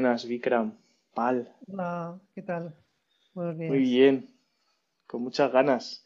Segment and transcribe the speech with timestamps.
[0.00, 0.74] buenas, Vikram.
[1.12, 1.52] Pal.
[1.66, 2.72] Hola, ¿qué tal?
[3.34, 3.68] Buenos días.
[3.68, 4.28] Muy bien,
[5.08, 6.04] con muchas ganas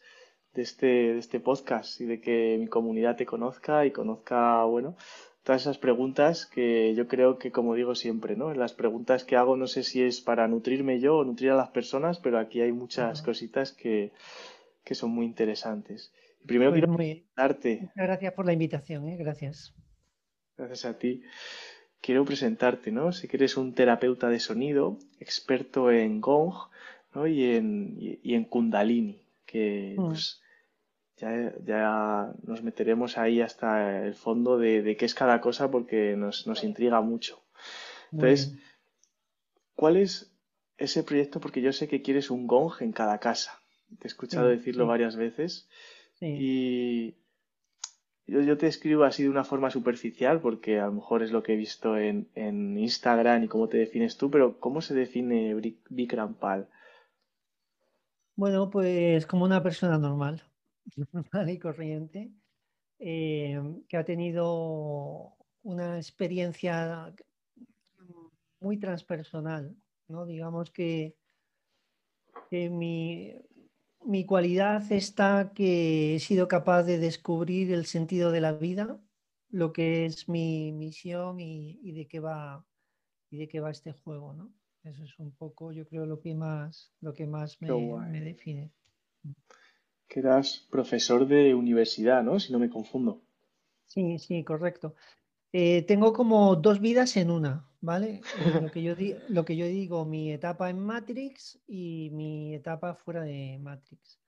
[0.55, 4.95] de este, de este podcast y de que mi comunidad te conozca y conozca, bueno,
[5.43, 8.51] todas esas preguntas que yo creo que, como digo siempre, ¿no?
[8.55, 11.69] Las preguntas que hago no sé si es para nutrirme yo o nutrir a las
[11.69, 14.11] personas, pero aquí hay muchas cositas que,
[14.83, 16.11] que son muy interesantes.
[16.47, 19.17] Primero Pues quiero muy, muchas gracias por la invitación, ¿eh?
[19.17, 19.75] Gracias.
[20.57, 21.21] gracias a ti,
[22.03, 23.11] quiero presentarte, ¿no?
[23.13, 26.53] Sé que eres un terapeuta de sonido, experto en gong,
[27.15, 27.27] ¿no?
[27.27, 30.41] Y en, y, y en kundalini, que Mm, pues
[31.17, 31.29] ya,
[31.65, 36.47] ya nos meteremos ahí hasta el fondo de, de qué es cada cosa porque nos,
[36.47, 37.41] nos intriga mucho.
[38.11, 38.53] Entonces.
[39.75, 40.31] ¿cuál es
[40.77, 41.39] ese proyecto?
[41.39, 43.59] Porque yo sé que quieres un gong en cada casa.
[43.99, 45.67] Te he escuchado Sí, decirlo sí, varias veces
[46.19, 46.25] sí.
[46.27, 47.15] y
[48.27, 51.53] yo, te escribo así de una forma superficial porque a lo mejor es lo que
[51.53, 55.55] he visto en, en Instagram y cómo te defines tú, pero ¿cómo se define
[55.89, 56.69] Bikram Pal?
[58.35, 60.43] Bueno, pues como una persona normal,
[61.11, 62.31] normal y corriente,
[62.99, 67.13] eh, que ha tenido una experiencia
[68.59, 69.75] muy transpersonal,
[70.07, 70.25] ¿no?
[70.25, 71.15] Digamos que,
[72.49, 73.33] que mi,
[74.05, 78.99] mi cualidad está que he sido capaz de descubrir el sentido de la vida,
[79.49, 82.65] lo que es mi misión y, y de qué va,
[83.29, 84.51] y de qué va este juego, ¿no?
[84.83, 88.71] Eso es un poco, yo creo, lo que más, lo que más me, me define.
[90.09, 92.39] Que eras profesor de universidad, ¿no?
[92.39, 93.21] Si no me confundo.
[93.87, 94.95] Sí, sí, correcto.
[95.53, 98.27] Eh, tengo como dos vidas en una, ¿vale?
[98.33, 98.95] Eh, lo que yo
[99.29, 104.19] lo que yo digo, mi etapa en Matrix y mi etapa fuera de Matrix.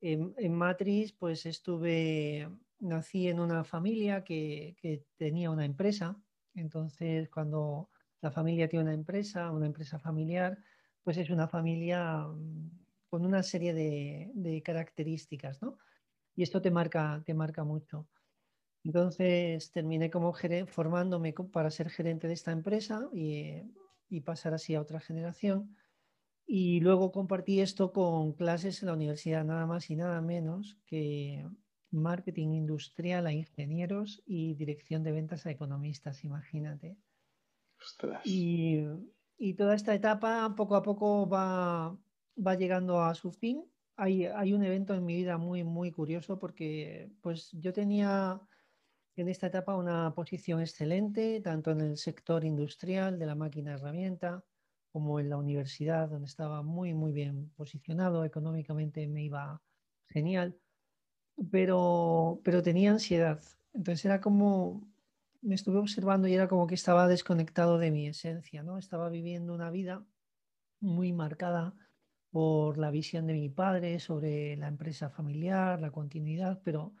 [0.00, 2.48] En, en Matrix, pues estuve,
[2.80, 6.22] nací en una familia que, que tenía una empresa.
[6.54, 10.58] Entonces, cuando la familia tiene una empresa, una empresa familiar,
[11.02, 12.70] pues es una familia mm,
[13.08, 15.78] con una serie de, de características, ¿no?
[16.36, 18.08] Y esto te marca, te marca mucho.
[18.86, 20.32] Entonces terminé como
[20.68, 23.62] formándome para ser gerente de esta empresa y,
[24.08, 25.76] y pasar así a otra generación.
[26.46, 31.44] Y luego compartí esto con clases en la universidad, nada más y nada menos que
[31.90, 36.96] marketing industrial a ingenieros y dirección de ventas a economistas, imagínate.
[37.80, 38.24] Ostras.
[38.24, 38.84] Y,
[39.36, 41.98] y toda esta etapa poco a poco va,
[42.38, 43.64] va llegando a su fin.
[43.96, 48.40] Hay, hay un evento en mi vida muy, muy curioso porque pues yo tenía
[49.16, 54.44] en esta etapa una posición excelente, tanto en el sector industrial de la máquina herramienta
[54.92, 59.62] como en la universidad, donde estaba muy, muy bien posicionado, económicamente me iba
[60.08, 60.56] genial,
[61.50, 63.42] pero, pero tenía ansiedad.
[63.74, 64.88] Entonces era como,
[65.42, 68.78] me estuve observando y era como que estaba desconectado de mi esencia, ¿no?
[68.78, 70.06] Estaba viviendo una vida
[70.80, 71.74] muy marcada
[72.30, 76.94] por la visión de mi padre sobre la empresa familiar, la continuidad, pero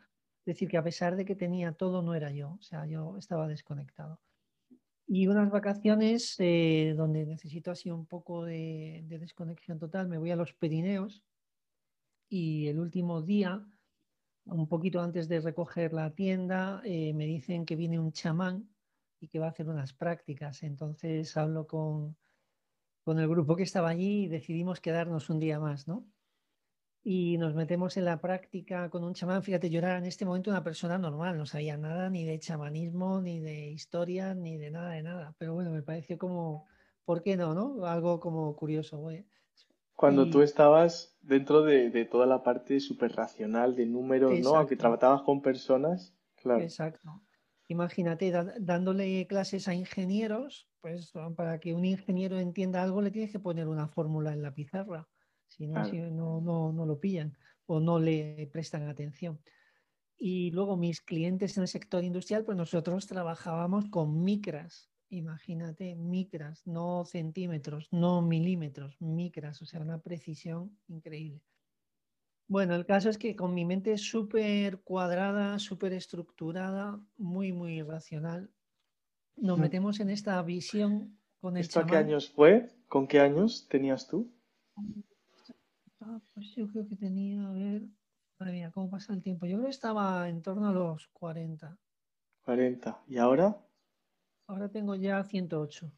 [0.46, 3.48] decir que a pesar de que tenía todo, no era yo, o sea, yo estaba
[3.48, 4.20] desconectado.
[5.06, 10.30] Y unas vacaciones eh, donde necesito así un poco de, de desconexión total, me voy
[10.30, 11.22] a los Pirineos
[12.28, 13.64] y el último día,
[14.46, 18.68] un poquito antes de recoger la tienda, eh, me dicen que viene un chamán
[19.20, 20.62] y que va a hacer unas prácticas.
[20.62, 22.16] Entonces hablo con,
[23.04, 26.06] con el grupo que estaba allí y decidimos quedarnos un día más, ¿no?
[27.08, 29.42] Y nos metemos en la práctica con un chamán.
[29.42, 33.20] Fíjate, yo era en este momento una persona normal, no sabía nada ni de chamanismo,
[33.22, 35.34] ni de historia, ni de nada de nada.
[35.38, 36.66] Pero bueno, me pareció como,
[37.04, 37.86] ¿por qué no, no?
[37.86, 39.24] Algo como curioso, güey.
[39.96, 44.56] Cuando tú Y estabas dentro de, de toda la parte súper racional de números, ¿no?
[44.56, 47.22] Aunque exacto, tratabas con personas, claro, exacto.
[47.68, 53.32] Imagínate da- dándole clases a ingenieros, pues para que un ingeniero entienda algo le tienes
[53.32, 55.08] que poner una fórmula en la pizarra,
[55.56, 57.36] si no, si no, no, no lo pillan
[57.66, 59.40] o no le prestan atención.
[60.18, 66.66] Y luego mis clientes en el sector industrial, pues nosotros trabajábamos con micras, imagínate, micras,
[66.66, 71.42] no centímetros, no milímetros, micras, o sea, una precisión increíble.
[72.48, 78.52] Bueno, el caso es que con mi mente súper cuadrada, súper estructurada, muy, muy racional,
[79.36, 79.60] nos Mm.
[79.60, 82.70] metemos en esta visión con el ¿Esto a qué años fue?
[82.88, 84.32] ¿Con qué años tenías tú?
[86.08, 87.82] Ah, pues yo creo que tenía, a ver,
[88.38, 89.44] madre mía, cómo pasa el tiempo.
[89.44, 91.76] Yo creo que estaba en torno a los 40.
[92.44, 93.02] 40.
[93.08, 93.56] ¿Y ahora?
[94.46, 95.90] Ahora tengo ya 108.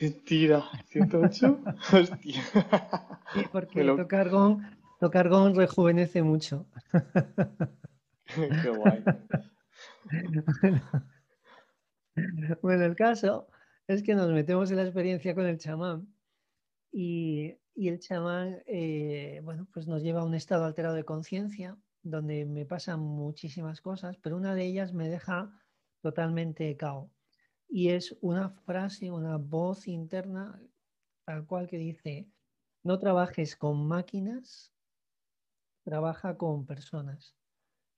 [0.00, 0.62] Mentira.
[0.92, 1.76] ¿108?
[1.92, 2.42] Hostia.
[3.34, 3.96] Sí, porque lo...
[3.96, 4.62] tocar gong,
[5.00, 6.66] tocar gong rejuvenece mucho.
[8.26, 9.04] Qué guay.
[12.60, 13.48] Bueno, el caso,
[13.86, 16.12] es que nos metemos en la experiencia con el chamán
[16.92, 22.44] y, el chamán, eh, bueno, pues nos lleva a un estado alterado de conciencia donde
[22.44, 25.50] me pasan muchísimas cosas, pero una de ellas me deja
[26.00, 27.10] totalmente cao.
[27.68, 30.60] Y es una frase, una voz interna,
[31.24, 32.28] tal cual que dice,
[32.82, 34.72] no trabajes con máquinas,
[35.84, 37.36] trabaja con personas.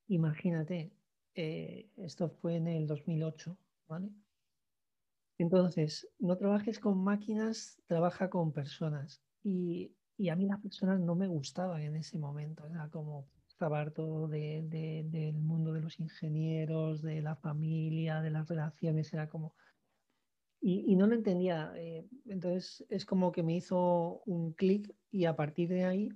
[0.08, 0.92] Imagínate,
[1.34, 3.56] eh, esto fue en el 2008,
[3.88, 4.10] ¿vale?
[5.42, 9.20] Entonces, no trabajes con máquinas, trabaja con personas.
[9.42, 9.92] Y,
[10.30, 15.34] a mí las personas no me gustaban en ese momento, era como estaba harto del
[15.34, 19.54] mundo de los ingenieros, de la familia, de las relaciones, era como...
[20.60, 21.72] Y, no lo entendía.
[21.76, 26.08] Eh, entonces es como que me hizo un clic y a partir de ahí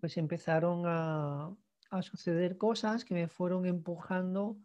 [0.00, 1.52] pues empezaron a,
[1.90, 4.56] a suceder cosas que me fueron empujando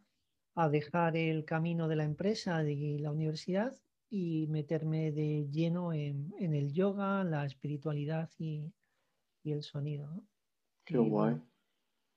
[0.56, 3.76] a dejar el camino de la empresa, de la universidad
[4.10, 8.72] y meterme de lleno en, el yoga, la espiritualidad y,
[9.44, 10.24] el sonido.
[10.84, 11.42] Qué guay.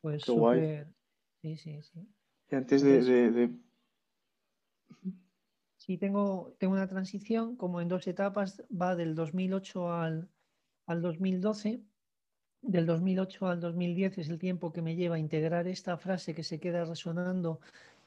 [0.00, 0.92] pues súper.
[1.40, 2.08] Sí, sí, sí.
[2.50, 3.50] Y antes de,
[5.76, 10.30] Sí, tengo, tengo una transición como en dos etapas, va del 2008 al,
[10.86, 11.82] al 2012
[12.66, 16.42] del 2008 al 2010 es el tiempo que me lleva a integrar esta frase que
[16.42, 17.60] se queda resonando,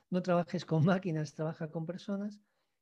[0.10, 2.40] no trabajes con máquinas, trabaja con personas.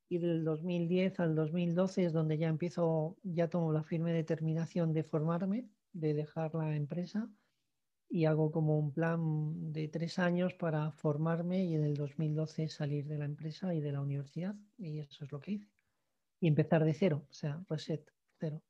[0.07, 5.03] Y del 2010 al 2012 es donde ya empiezo, ya tomo la firme determinación de
[5.03, 7.29] formarme, de dejar la empresa
[8.09, 13.07] y hago como un plan de tres años para formarme y en el 2012 salir
[13.07, 15.71] de la empresa y de la universidad y eso es lo que hice.
[16.39, 18.07] Y empezar de cero, o sea, reset,
[18.39, 18.61] cero.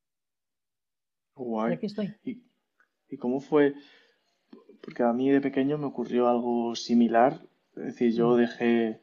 [1.36, 1.74] Guay.
[1.74, 2.16] aquí estoy.
[3.10, 3.76] ¿Y cómo fue?
[4.82, 7.46] Porque a mí de pequeño me ocurrió algo similar.
[7.78, 9.02] Es decir, yo dejé,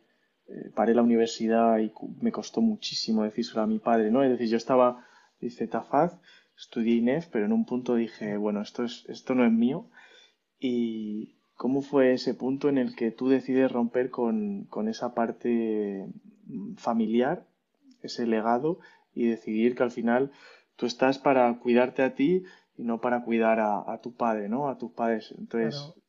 [0.49, 4.23] eh, paré la universidad y me costó muchísimo decírselo a mi padre, ¿no?
[4.23, 5.05] Es decir, yo estaba,
[5.41, 6.19] dice Tafaz,
[6.57, 9.89] estudié INEF, pero en un punto dije, bueno, esto, es, esto no es mío.
[10.59, 16.07] ¿Y cómo fue ese punto en el que tú decides romper con, con esa parte
[16.47, 17.47] mm, familiar,
[18.03, 18.79] ese legado,
[19.15, 20.33] y decidir que al final
[20.77, 22.45] tú estás para cuidarte a ti
[22.77, 24.69] y no para cuidar a, tu padre, ¿no?
[24.69, 25.35] A tus padres.
[25.39, 26.02] Entonces, claro,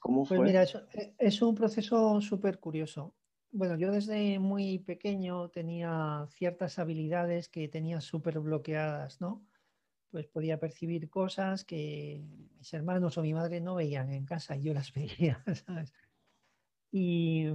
[0.00, 0.46] ¿cómo pues fue?
[0.46, 3.14] Mira, eh, es, un proceso súper curioso.
[3.50, 9.46] Bueno, yo desde muy pequeño tenía ciertas habilidades que tenía súper bloqueadas, ¿no?
[10.10, 12.22] Pues podía percibir cosas que
[12.58, 15.92] mis hermanos o mi madre no veían en casa y yo las veía, ¿sabes?
[16.92, 17.46] Y,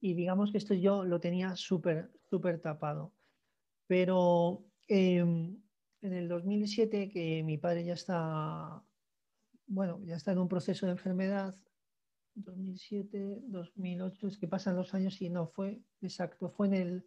[0.00, 3.12] digamos que esto yo lo tenía súper, súper tapado.
[3.86, 5.60] Pero em,
[6.02, 8.82] en el 2007 que mi padre ya está,
[9.68, 11.54] bueno, ya está en un proceso de enfermedad,
[12.34, 17.06] 2007, 2008, es que pasan los años y no fue exacto, fue en el,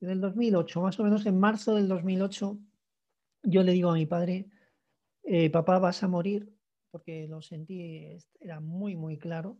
[0.00, 2.58] en el 2008, más o menos en marzo del 2008,
[3.44, 4.48] yo le digo a mi padre,
[5.22, 6.52] eh, papá vas a morir,
[6.90, 9.58] porque lo sentí, era muy, muy claro,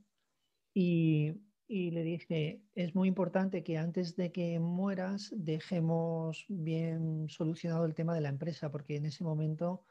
[0.74, 1.40] y
[1.70, 7.94] y le dije, es muy importante que antes de que mueras dejemos bien solucionado el
[7.94, 9.84] tema de la empresa, porque en ese momento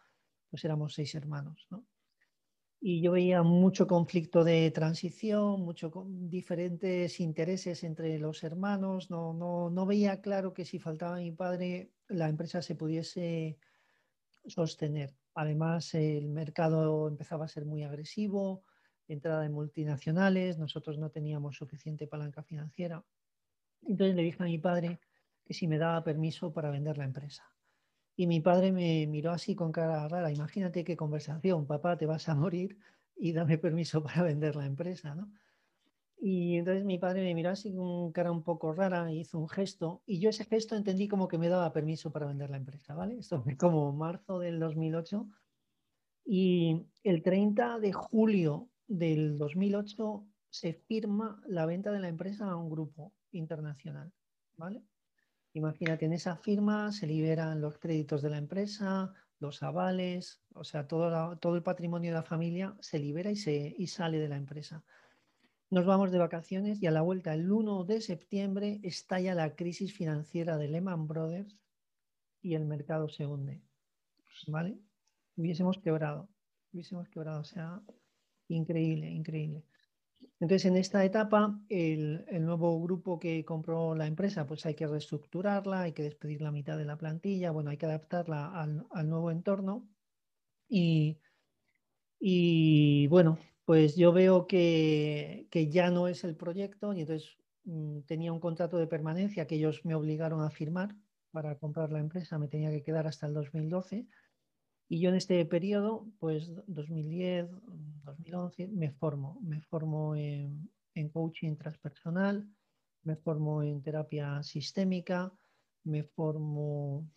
[0.50, 1.86] pues éramos seis hermanos, ¿no?
[2.80, 5.92] Y yo veía mucho conflicto de transición, muchos
[6.30, 11.92] diferentes intereses entre los hermanos, no, no, no veía claro que si faltaba mi padre
[12.08, 13.58] la empresa se pudiese
[14.46, 15.16] sostener.
[15.34, 18.64] Además, el mercado empezaba a ser muy agresivo,
[19.08, 23.06] entrada de multinacionales, nosotros no teníamos suficiente palanca financiera.
[23.82, 25.00] Entonces le dije a mi padre
[25.46, 27.57] que si me daba permiso para vender la empresa.
[28.18, 30.32] Y mi padre me miró así con cara rara.
[30.32, 32.78] Imagínate qué conversación, papá, te vas a morir
[33.16, 35.32] y dame permiso para vender la empresa, ¿no?
[36.20, 40.02] Y entonces mi padre me miró así con cara un poco rara, hizo un gesto
[40.08, 43.20] y yo ese gesto entendí como que me daba permiso para vender la empresa, ¿vale?
[43.20, 45.28] Esto fue como marzo del 2008
[46.26, 52.56] y el 30 de julio del 2008 se firma la venta de la empresa a
[52.56, 54.12] un grupo internacional,
[54.56, 54.82] ¿vale?
[55.58, 60.88] Imagínate, en esa firma se liberan los créditos de la empresa, los avales, o sea,
[60.88, 64.38] todo, todo el patrimonio de la familia se libera y, se, y sale de la
[64.38, 64.84] empresa.
[65.72, 69.94] Nos vamos de vacaciones y a la vuelta, el 1 de septiembre, estalla la crisis
[69.94, 71.58] financiera de Lehman Brothers
[72.44, 73.64] y el mercado se hunde.
[74.46, 74.78] ¿Vale?
[75.36, 76.30] Hubiésemos quebrado,
[76.72, 77.42] hubiésemos quebrado.
[77.42, 77.82] O sea,
[78.50, 79.64] Increíble, increíble.
[80.40, 85.82] Entonces, en esta etapa, el, nuevo grupo que compró la empresa, pues hay que reestructurarla,
[85.82, 89.88] hay que despedir la mitad de la plantilla, bueno, hay que adaptarla al, nuevo entorno.
[90.70, 91.18] Y,
[92.20, 98.32] y, bueno, pues yo veo que, ya no es el proyecto y entonces mm, tenía
[98.32, 100.96] un contrato de permanencia que ellos me obligaron a firmar
[101.32, 104.08] para comprar la empresa, me tenía que quedar hasta el 2012.
[104.90, 107.50] Y yo en este periodo, pues 2010,
[108.04, 109.40] 2011, me formo.
[109.42, 112.48] Me formo en, en coaching transpersonal,
[113.04, 115.32] me formo en terapia sistémica,
[115.84, 117.10] me formo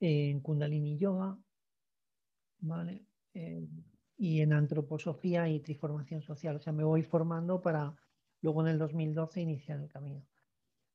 [0.00, 1.38] en Kundalini Yoga,
[2.60, 3.04] ¿vale?
[4.16, 6.56] y en antroposofía y triformación social.
[6.56, 7.94] O sea, me voy formando para
[8.42, 10.22] luego en el 2012 iniciar el camino.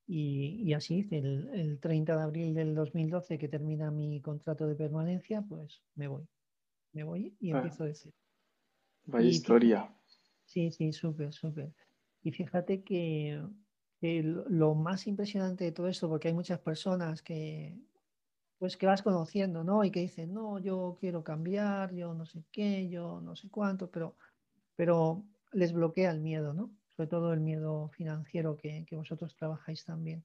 [0.07, 5.41] Y, así hice, el, 30 de abril del 2012 que termina mi contrato de permanencia,
[5.41, 6.27] pues me voy.
[6.93, 7.57] Me voy y ah.
[7.57, 8.13] empiezo a decir.
[9.05, 9.95] Vaya historia.
[10.45, 11.74] Sí, sí, súper, súper.
[12.21, 13.41] Y fíjate que,
[14.01, 17.75] lo más impresionante de todo esto, porque hay muchas personas que,
[18.59, 19.83] pues que vas conociendo, ¿no?
[19.83, 23.89] Y que dicen, no, yo quiero cambiar, yo no sé qué, yo no sé cuánto,
[23.89, 24.15] pero,
[24.75, 26.71] pero les bloquea el miedo, ¿no?
[26.95, 30.23] Sobre todo el miedo financiero que, vosotros trabajáis también.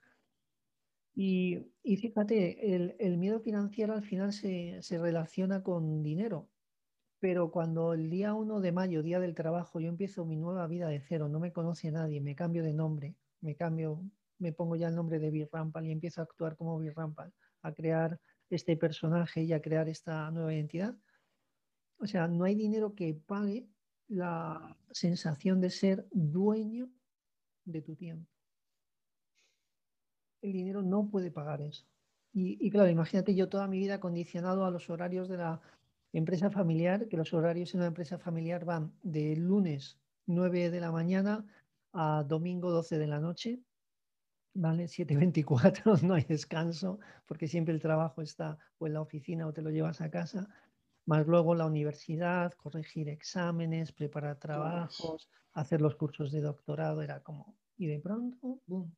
[1.14, 6.48] Y, fíjate, el, miedo financiero al final se, se relaciona con dinero,
[7.20, 10.88] pero cuando el día 1 de mayo, día del trabajo, yo empiezo mi nueva vida
[10.88, 14.02] de cero, no me conoce nadie, me cambio de nombre, me cambio,
[14.38, 17.32] me pongo ya el nombre de Bill Rampal y empiezo a actuar como Bill Rampal
[17.62, 20.96] a crear este personaje y a crear esta nueva identidad.
[21.98, 23.68] O sea, no hay dinero que pague
[24.10, 26.90] la sensación de ser dueño
[27.64, 28.28] de tu tiempo.
[30.42, 31.86] El dinero no puede pagar eso.
[32.32, 35.60] Y, claro, imagínate yo toda mi vida condicionado a los horarios de la
[36.12, 40.92] empresa familiar, que los horarios en una empresa familiar van de lunes 9 de la
[40.92, 41.44] mañana
[41.92, 43.60] a domingo 12 de la noche,
[44.54, 44.84] ¿vale?
[44.84, 49.62] 7.24, no hay descanso, porque siempre el trabajo está o en la oficina o te
[49.62, 50.48] lo llevas a casa,
[51.10, 57.56] más luego la universidad, corregir exámenes, preparar trabajos, hacer los cursos de doctorado, era como,
[57.76, 58.94] y de pronto, ¡boom!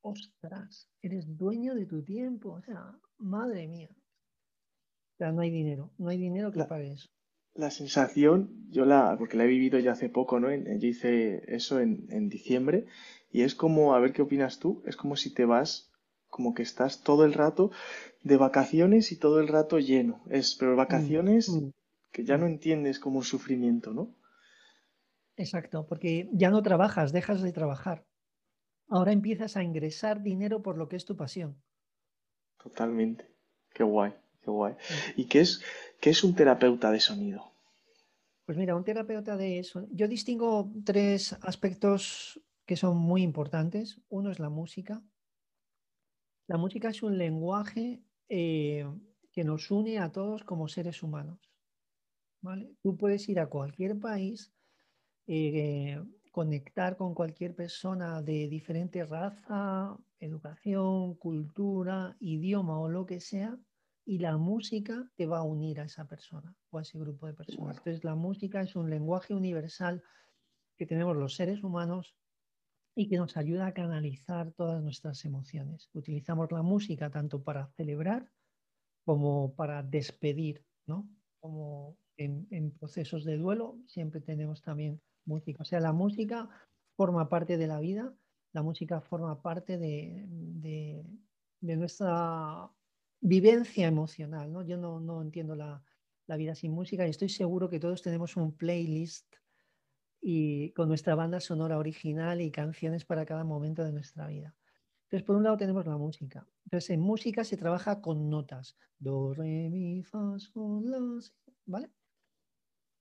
[0.00, 0.88] ¡Ostras!
[1.02, 3.90] Eres dueño de tu tiempo, o sea, madre mía.
[3.92, 7.10] O sea, no hay dinero, no hay dinero que pague eso.
[7.52, 10.48] La sensación, yo la, porque la he vivido ya hace poco, ¿no?
[10.50, 12.86] Yo hice eso en, en diciembre
[13.30, 15.92] y es como, a ver qué opinas tú, es como si te vas,
[16.36, 17.70] como que estás todo el rato
[18.22, 20.20] de vacaciones y todo el rato lleno.
[20.28, 21.72] Es, pero vacaciones mm, mm.
[22.12, 24.14] que ya no entiendes como sufrimiento, ¿no?
[25.38, 28.04] Exacto, porque ya no trabajas, dejas de trabajar.
[28.86, 31.56] Ahora empiezas a ingresar dinero por lo que es tu pasión.
[32.62, 33.24] Totalmente.
[33.72, 34.12] Qué guay,
[34.42, 34.74] qué guay.
[34.74, 35.20] Mm.
[35.22, 35.62] ¿Y qué es,
[36.02, 37.50] qué es un terapeuta de sonido?
[38.44, 39.90] Pues mira, un terapeuta de sonido.
[39.94, 44.02] Yo distingo tres aspectos que son muy importantes.
[44.10, 45.02] Uno es la música.
[46.48, 48.86] La música es un lenguaje eh,
[49.32, 51.50] que nos une a todos como seres humanos.
[52.40, 52.70] ¿vale?
[52.82, 54.52] Tú puedes ir a cualquier país,
[55.26, 56.00] eh,
[56.30, 63.58] conectar con cualquier persona de diferente raza, educación, cultura, idioma o lo que sea,
[64.04, 67.34] y la música te va a unir a esa persona o a ese grupo de
[67.34, 67.78] personas.
[67.78, 70.02] Entonces la música es un lenguaje universal
[70.76, 72.14] que tenemos los seres humanos
[72.98, 75.90] y que nos ayuda a canalizar todas nuestras emociones.
[75.92, 78.32] Utilizamos la música tanto para celebrar
[79.04, 81.06] como para despedir, ¿no?
[81.38, 85.62] Como en, procesos de duelo siempre tenemos también música.
[85.62, 86.48] O sea, la música
[86.96, 88.14] forma parte de la vida,
[88.54, 91.04] la música forma parte de,
[91.60, 92.70] nuestra
[93.20, 94.62] vivencia emocional, ¿no?
[94.62, 95.84] Yo no, entiendo la,
[96.26, 99.26] la vida sin música y estoy seguro que todos tenemos un playlist
[100.28, 104.56] y con nuestra banda sonora original y canciones para cada momento de nuestra vida.
[105.04, 106.44] Entonces, por un lado tenemos la música.
[106.64, 108.76] Entonces, en música se trabaja con notas.
[108.98, 111.30] Do, re, mi, fa, sol, la, si,
[111.66, 111.92] ¿vale?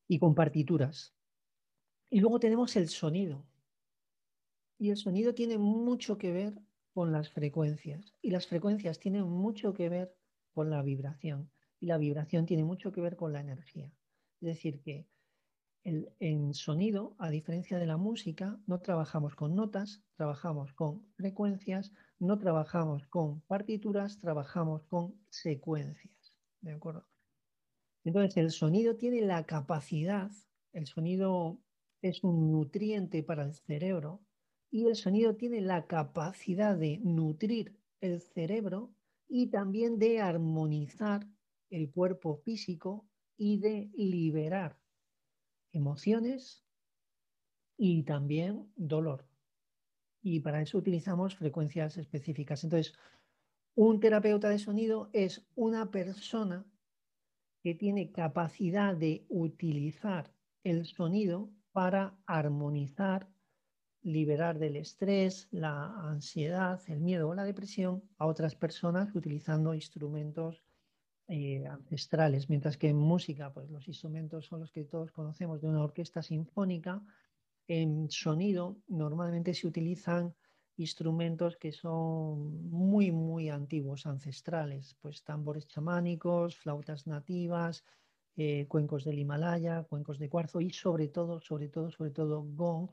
[0.08, 1.16] Y con partituras.
[2.12, 3.44] Y luego tenemos el sonido.
[4.78, 6.62] Y el sonido tiene mucho que ver
[6.94, 8.14] con las frecuencias.
[8.22, 10.16] Y las frecuencias tienen mucho que ver
[10.54, 11.50] con la vibración.
[11.80, 13.92] Y la vibración tiene mucho que ver con la energía.
[14.42, 15.08] Es decir, que
[15.86, 22.40] en sonido, a diferencia de la música, no trabajamos con notas, trabajamos con frecuencias, no
[22.40, 26.34] trabajamos con partituras, trabajamos con secuencias.
[26.62, 27.08] ¿De acuerdo?
[28.04, 30.32] Entonces, el sonido tiene la capacidad,
[30.74, 31.62] el sonido
[32.02, 34.22] es un nutriente para el cerebro
[34.72, 38.92] y el sonido tiene la capacidad de nutrir el cerebro
[39.28, 41.28] y también de armonizar
[41.70, 44.80] el cuerpo físico y de liberar
[45.76, 46.66] emociones
[47.78, 49.28] y también dolor.
[50.22, 52.64] Y para eso utilizamos frecuencias específicas.
[52.64, 52.94] Entonces,
[53.76, 56.66] un terapeuta de sonido es una persona
[57.62, 63.30] que tiene capacidad de utilizar el sonido para armonizar
[64.02, 70.64] liberar del estrés, la ansiedad, el miedo o la depresión a otras personas utilizando instrumentos
[71.28, 75.68] eh, ancestrales, mientras que en música, pues los instrumentos son los que todos conocemos de
[75.68, 77.02] una orquesta sinfónica.
[77.68, 80.36] En sonido, normalmente se utilizan
[80.78, 87.84] instrumentos que son muy, muy antiguos, ancestrales, pues tambores chamánicos, flautas nativas,
[88.36, 92.90] eh, cuencos del Himalaya, cuencos de cuarzo y sobre todo, sobre todo, sobre todo gong,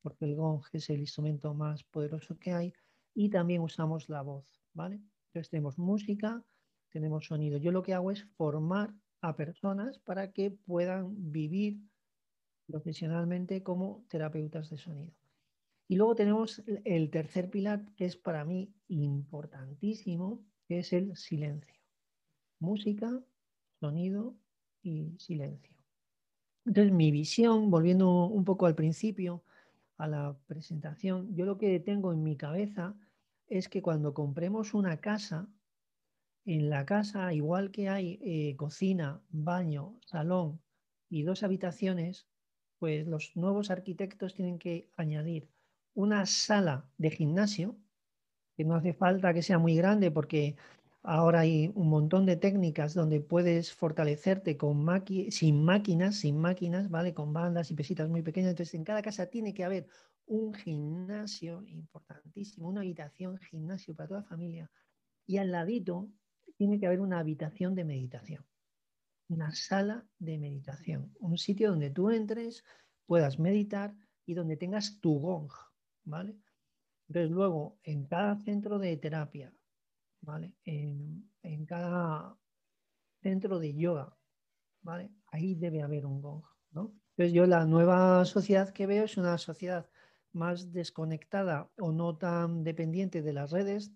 [0.00, 2.72] porque el gong es el instrumento más poderoso que hay
[3.14, 5.00] y también usamos la voz, ¿vale?
[5.26, 6.42] Entonces tenemos música,
[6.90, 7.58] tenemos sonido.
[7.58, 11.80] Yo lo que hago es formar a personas para que puedan vivir
[12.66, 15.12] profesionalmente como terapeutas de sonido.
[15.88, 21.80] Y luego tenemos el tercer pilar, que es para mí importantísimo, que es el silencio.
[22.60, 23.22] Música,
[23.80, 24.36] sonido
[24.82, 25.74] y silencio.
[26.66, 29.42] Entonces, mi visión, volviendo un poco al principio,
[29.96, 32.94] a la presentación, yo lo que tengo en mi cabeza
[33.46, 35.48] es que cuando compremos una casa,
[36.48, 40.62] en la casa, igual que hay eh, cocina, baño, salón
[41.10, 42.26] y dos habitaciones,
[42.78, 45.50] pues los nuevos arquitectos tienen que añadir
[45.92, 47.76] una sala de gimnasio,
[48.56, 50.56] que no hace falta que sea muy grande porque
[51.02, 54.86] ahora hay un montón de técnicas donde puedes fortalecerte con
[55.30, 57.12] sin máquinas, sin máquinas, ¿vale?
[57.12, 58.50] Con bandas y pesitas muy pequeñas.
[58.50, 59.86] Entonces, en cada casa tiene que haber
[60.24, 64.70] un gimnasio importantísimo, una habitación gimnasio para toda la familia.
[65.26, 66.08] Y al ladito
[66.58, 68.44] tiene que haber una habitación de meditación,
[69.28, 72.64] una sala de meditación, un sitio donde tú entres,
[73.06, 73.94] puedas meditar
[74.26, 75.50] y donde tengas tu gong,
[76.04, 76.36] ¿vale?
[77.08, 79.54] Entonces, luego, en cada centro de terapia,
[80.20, 80.52] ¿vale?
[80.64, 81.26] En,
[81.66, 82.36] cada
[83.22, 84.16] centro de yoga,
[84.82, 85.10] ¿vale?
[85.26, 86.92] Ahí debe haber un gong, ¿no?
[87.10, 89.88] Entonces, yo la nueva sociedad que veo es una sociedad
[90.32, 93.92] más desconectada o no tan dependiente de las redes,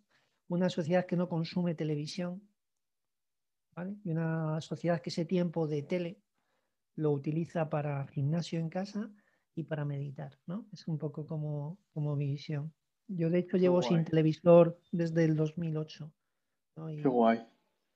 [0.48, 2.42] una sociedad que no consume televisión,
[3.74, 3.96] ¿vale?
[4.04, 6.20] Y una sociedad que ese tiempo de tele
[6.94, 9.10] lo utiliza para gimnasio en casa
[9.54, 10.66] y para meditar, ¿no?
[10.72, 12.72] Es un poco como, como mi visión.
[13.08, 16.12] Yo de hecho llevo sin televisor desde el 2008.
[16.90, 17.46] Y, Qué guay.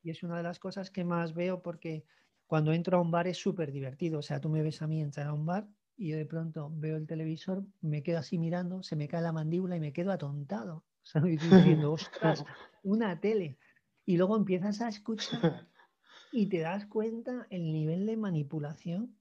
[0.02, 2.04] Y es una de las cosas que más veo porque
[2.46, 4.18] cuando entro a un bar es súper divertido.
[4.18, 6.70] O sea, tú me ves a mí entrar a un bar y yo de pronto
[6.74, 10.12] veo el televisor, me quedo así mirando, se me cae la mandíbula y me quedo
[10.12, 10.84] atontado.
[11.06, 12.44] O sea, diciendo, ostras,
[12.82, 13.58] una tele.
[14.06, 15.68] Y luego empiezas a escuchar
[16.32, 19.18] y te das cuenta el nivel de manipulación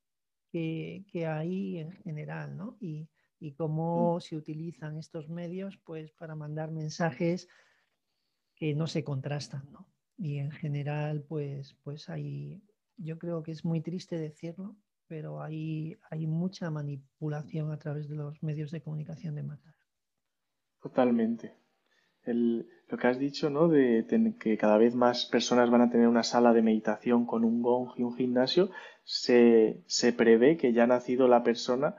[0.51, 2.77] que, hay en general, ¿no?
[2.79, 3.09] Y,
[3.57, 4.21] cómo mm.
[4.21, 7.47] se utilizan estos medios pues para mandar mensajes
[8.55, 9.87] que no se contrastan, ¿no?
[10.17, 12.63] Y en general, pues, pues hay,
[12.97, 14.75] yo creo que es muy triste decirlo,
[15.07, 19.75] pero hay, hay mucha manipulación a través de los medios de comunicación de masas.
[20.81, 21.53] Totalmente.
[22.33, 23.67] Lo que has dicho, ¿no?
[23.67, 24.05] De
[24.39, 27.91] que cada vez más personas van a tener una sala de meditación con un gong
[27.97, 28.69] y un gimnasio,
[29.03, 31.95] se, se prevé que ya ha nacido la persona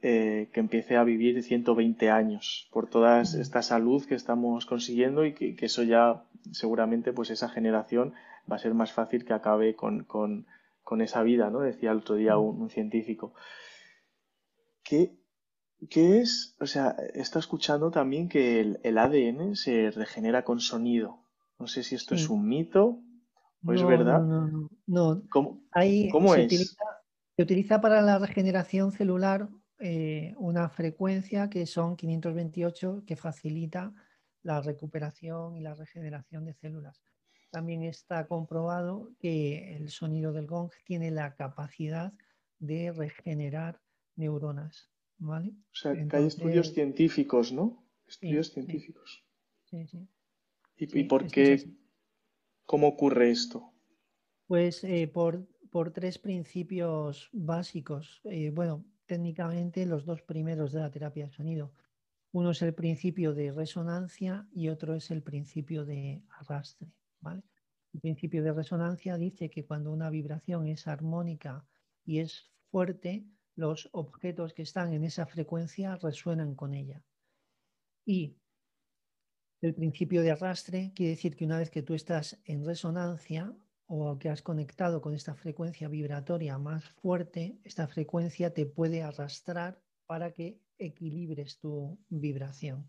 [0.00, 5.34] eh, que empiece a vivir 120 años por toda esta salud que estamos consiguiendo y
[5.34, 8.14] que, eso ya seguramente pues esa generación
[8.50, 10.46] va a ser más fácil que acabe con, con,
[10.84, 11.62] con esa vida, ¿no?
[11.62, 13.34] Decía el otro día un, científico.
[14.84, 15.17] ¿Qué,
[15.88, 16.56] ¿Qué, es?
[16.60, 21.24] O sea, está escuchando también que el, el, ADN se regenera con sonido.
[21.58, 23.00] No sé si esto es un mito
[23.64, 24.20] o es verdad.
[24.20, 25.22] No, no, no.
[25.30, 26.46] ¿Cómo, se es?
[26.46, 26.84] Utiliza,
[27.36, 33.94] se utiliza para la regeneración celular eh, una frecuencia que son 528 que facilita
[34.42, 37.00] la recuperación y la regeneración de células.
[37.50, 42.12] También está comprobado que el sonido del gong tiene la capacidad
[42.58, 43.80] de regenerar
[44.16, 44.90] neuronas.
[45.18, 45.50] ¿Vale?
[45.72, 47.84] O sea, que hay estudios científicos, ¿no?
[48.06, 49.24] Estudios científicos.
[49.64, 50.08] Sí, sí.
[50.76, 51.70] ¿Y, por qué?
[52.64, 53.72] ¿Cómo ocurre esto?
[54.46, 58.20] Pues eh, por, por, tres principios básicos.
[58.24, 61.72] Eh, bueno, técnicamente los dos primeros de la terapia de sonido.
[62.30, 66.92] Uno es el principio de resonancia y otro es el principio de arrastre.
[67.20, 67.42] ¿vale?
[67.92, 71.66] El principio de resonancia dice que cuando una vibración es armónica
[72.04, 73.24] y es fuerte,
[73.58, 77.02] los objetos que están en esa frecuencia resuenan con ella.
[78.06, 78.36] Y
[79.60, 83.52] el principio de arrastre quiere decir que una vez que tú estás en resonancia,
[83.90, 89.82] o que has conectado con esta frecuencia vibratoria más fuerte, esta frecuencia te puede arrastrar
[90.06, 92.88] para que equilibres tu vibración.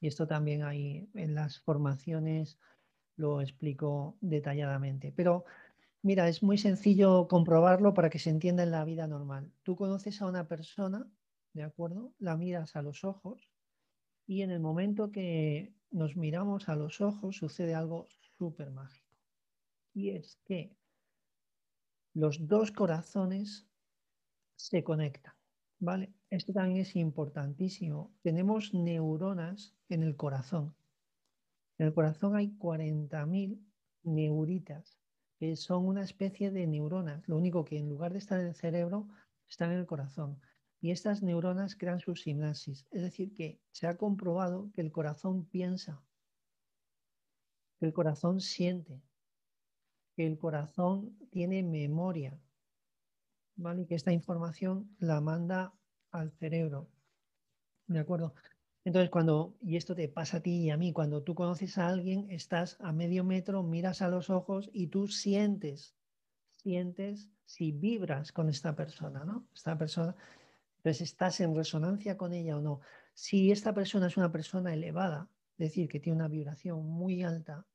[0.00, 2.58] Y esto también hay en las formaciones,
[3.16, 5.12] lo explico detalladamente.
[5.12, 5.44] Pero
[6.04, 9.52] mira, es muy sencillo comprobarlo para que se entienda en la vida normal.
[9.64, 11.10] Tú conoces a una persona
[11.54, 12.12] ¿de acuerdo?
[12.18, 13.48] La miras a los ojos
[14.26, 19.16] y en el momento que nos miramos a los ojos sucede algo súper mágico.
[19.94, 20.76] Y es que
[22.12, 23.68] los dos corazones
[24.56, 25.34] se conectan,
[25.78, 26.12] ¿vale?
[26.30, 28.12] Esto también es importantísimo.
[28.22, 30.74] Tenemos neuronas en el corazón.
[31.78, 33.60] En el corazón hay 40.000
[34.02, 34.98] neuritas,
[35.56, 37.26] son una especie de neuronas.
[37.28, 39.08] Lo único que en lugar de estar en el cerebro,
[39.48, 40.40] están en el corazón.
[40.80, 42.86] Y estas neuronas crean su sinapsis.
[42.90, 46.02] Es decir, que se ha comprobado que el corazón piensa,
[47.78, 49.00] que el corazón siente,
[50.14, 52.38] que el corazón tiene memoria,
[53.56, 53.82] ¿vale?
[53.82, 55.74] Y que esta información la manda
[56.10, 56.88] al cerebro.
[57.86, 58.34] ¿De acuerdo?
[58.84, 61.88] Entonces, cuando, y esto te pasa a ti y a mí, cuando tú conoces a
[61.88, 65.96] alguien, estás a medio metro, miras a los ojos y tú sientes,
[66.50, 69.48] sientes si vibras con esta persona, ¿no?
[69.54, 70.14] Esta persona,
[70.76, 72.80] entonces estás en resonancia con ella o no.
[73.14, 77.66] Si esta persona es una persona elevada, es decir, que tiene una vibración muy alta,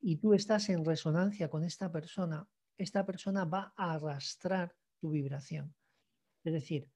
[0.00, 5.74] y tú estás en resonancia con esta persona, esta persona va a arrastrar tu vibración.
[6.44, 6.90] Es decir,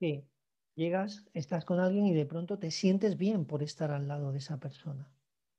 [0.00, 0.26] que
[0.76, 4.38] Llegas, estás con alguien y de pronto te sientes bien por estar al lado de
[4.38, 5.08] esa persona.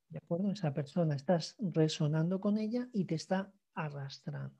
[0.09, 0.51] ¿De acuerdo?
[0.51, 4.59] Esa persona, estás resonando con ella y te está arrastrando.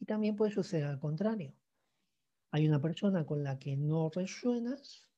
[0.00, 1.54] Y también puede suceder al contrario.
[2.52, 5.08] Hay una persona con la que no resuenas,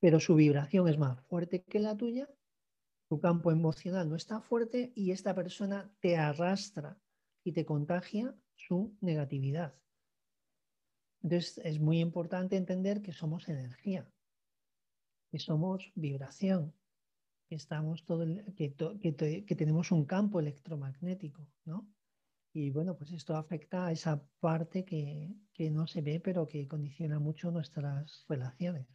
[0.00, 2.28] pero su vibración es más fuerte que la tuya,
[3.08, 7.00] tu campo emocional no está fuerte y esta persona te arrastra
[7.44, 9.74] y te contagia su negatividad.
[11.24, 14.06] Entonces es muy importante entender que somos energía,
[15.30, 16.74] que somos vibración,
[17.48, 21.88] que, estamos todo que, tenemos un campo electromagnético, ¿no?
[22.52, 26.68] Y bueno, pues esto afecta a esa parte que, que no se ve, pero que
[26.68, 28.86] condiciona mucho nuestras relaciones.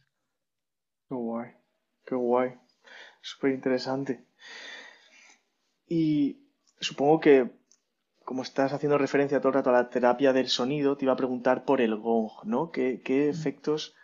[1.08, 1.50] Qué guay,
[2.06, 2.54] qué guay.
[3.20, 4.24] Súper interesante.
[5.88, 6.46] Y
[6.78, 7.59] supongo que
[8.30, 11.16] como estás haciendo referencia todo el rato a la terapia del sonido, te iba a
[11.16, 12.70] preguntar por el gong, ¿no?
[12.70, 13.96] ¿Qué, efectos,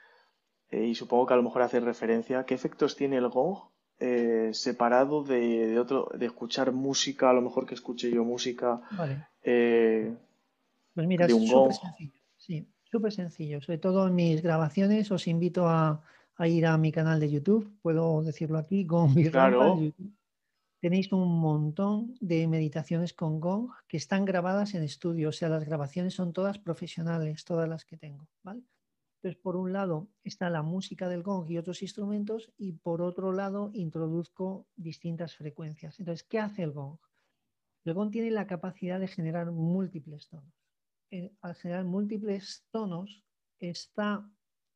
[0.72, 3.56] eh, y supongo que a lo mejor haces referencia, qué efectos tiene el gong
[4.00, 9.28] eh, separado de, otro, de escuchar música, a lo mejor que escuche yo música vale.
[9.44, 10.12] Eh,
[10.92, 11.70] pues mira, de un gong?
[11.70, 12.12] Sencillo.
[12.36, 13.60] Sí, súper sencillo.
[13.60, 16.02] Sobre todo en mis grabaciones os invito a,
[16.40, 19.78] ir a mi canal de YouTube, puedo decirlo aquí, con mi claro
[20.86, 25.64] tenéis un montón de meditaciones con gong que están grabadas en estudio, o sea, las
[25.64, 28.28] grabaciones son todas profesionales, todas las que tengo.
[28.44, 33.32] Entonces, por un lado está la música del gong y otros instrumentos y por otro
[33.32, 35.98] lado introduzco distintas frecuencias.
[35.98, 36.98] Entonces, ¿qué hace el gong?
[37.84, 40.54] El gong tiene la capacidad de generar múltiples tonos.
[41.10, 43.24] Eh, al generar múltiples tonos,
[43.58, 44.30] está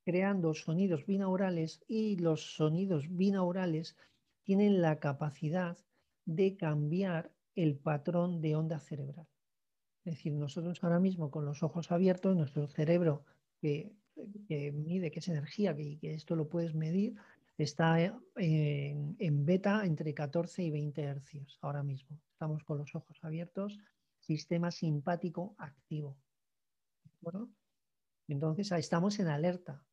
[0.04, 3.94] creando sonidos binaurales y los sonidos binaurales
[4.42, 5.78] tienen la capacidad
[6.30, 9.26] de cambiar el patrón de onda cerebral.
[10.04, 13.24] Es decir, nosotros ahora mismo con los ojos abiertos, nuestro cerebro
[13.60, 13.92] que,
[14.72, 17.16] mide, que es energía, que, que, esto lo puedes medir,
[17.58, 22.20] está en, en, beta entre 14 y 20 hercios ahora mismo.
[22.30, 23.78] Estamos con los ojos abiertos,
[24.20, 26.16] sistema simpático activo.
[27.20, 27.50] Bueno,
[28.28, 29.84] entonces estamos en alerta.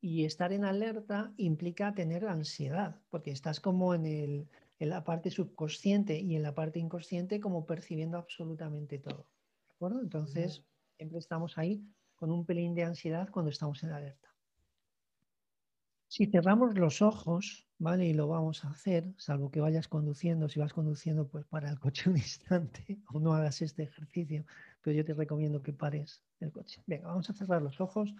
[0.00, 4.48] Y estar en alerta implica tener ansiedad, porque estás como en el,
[4.82, 9.28] en la parte subconsciente y en la parte inconsciente como percibiendo absolutamente todo.
[9.68, 10.00] ¿De acuerdo?
[10.00, 10.64] Entonces,
[10.96, 14.34] siempre estamos ahí con un pelín de ansiedad cuando estamos en alerta.
[16.08, 18.06] Si cerramos los ojos, ¿vale?
[18.06, 21.78] Y lo vamos a hacer, salvo que vayas conduciendo, si vas conduciendo, pues para el
[21.78, 24.44] coche un instante o no hagas este ejercicio,
[24.82, 26.82] pero yo te recomiendo que pares el coche.
[26.88, 28.12] Venga, vamos a cerrar los ojos,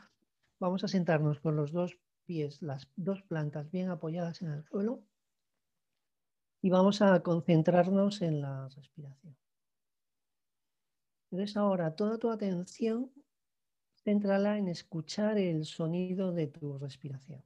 [0.61, 5.03] vamos a sentarnos con los dos pies, las dos plantas bien apoyadas en el suelo
[6.62, 9.37] y vamos a concentrarnos en la respiración.
[11.31, 13.11] Entonces ahora toda tu atención
[14.05, 17.42] céntrala en escuchar el sonido de tu respiración.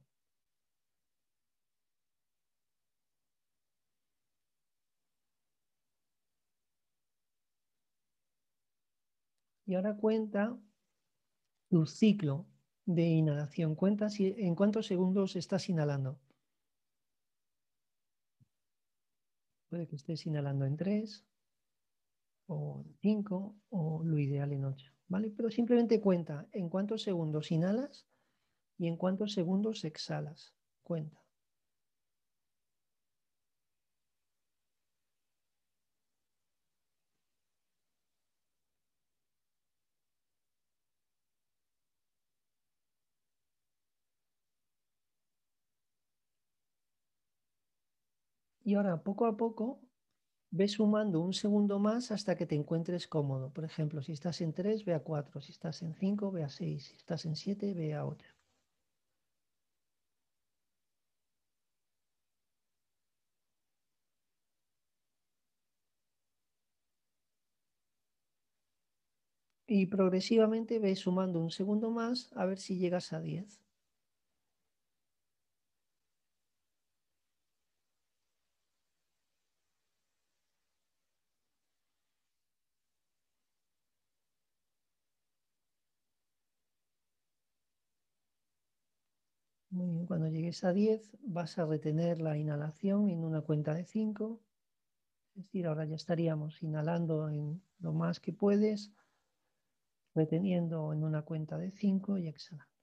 [9.65, 10.57] Y ahora cuenta
[11.69, 12.45] tu ciclo
[12.85, 13.75] de inhalación.
[13.75, 16.17] Cuenta si, en cuántos segundos estás inhalando.
[19.69, 21.25] Puede que estés inhalando en 3
[22.47, 24.91] o en 5 o lo ideal en 8.
[25.07, 25.31] ¿vale?
[25.35, 28.05] Pero simplemente cuenta en cuántos segundos inhalas
[28.77, 30.53] y en cuántos segundos exhalas.
[30.83, 31.26] Cuenta.
[48.67, 49.79] Y ahora, poco a poco,
[50.51, 53.53] ves sumando un segundo más hasta que te encuentres cómodo.
[53.53, 55.39] Por ejemplo, si estás en 3, ve a 4.
[55.39, 56.83] Si estás en 5, ve a 6.
[56.87, 58.29] Si estás en 7, ve a 8.
[69.65, 73.61] Y progresivamente ves sumando un segundo más a ver si llegas a 10.
[89.77, 93.85] Muy bien, cuando llegues a 10 vas a retener la inhalación en una cuenta de
[93.85, 94.41] 5.
[95.35, 98.91] Es decir, ahora ya estaríamos inhalando en lo más que puedes,
[100.15, 102.73] reteniendo en una cuenta de 5 y exhalando.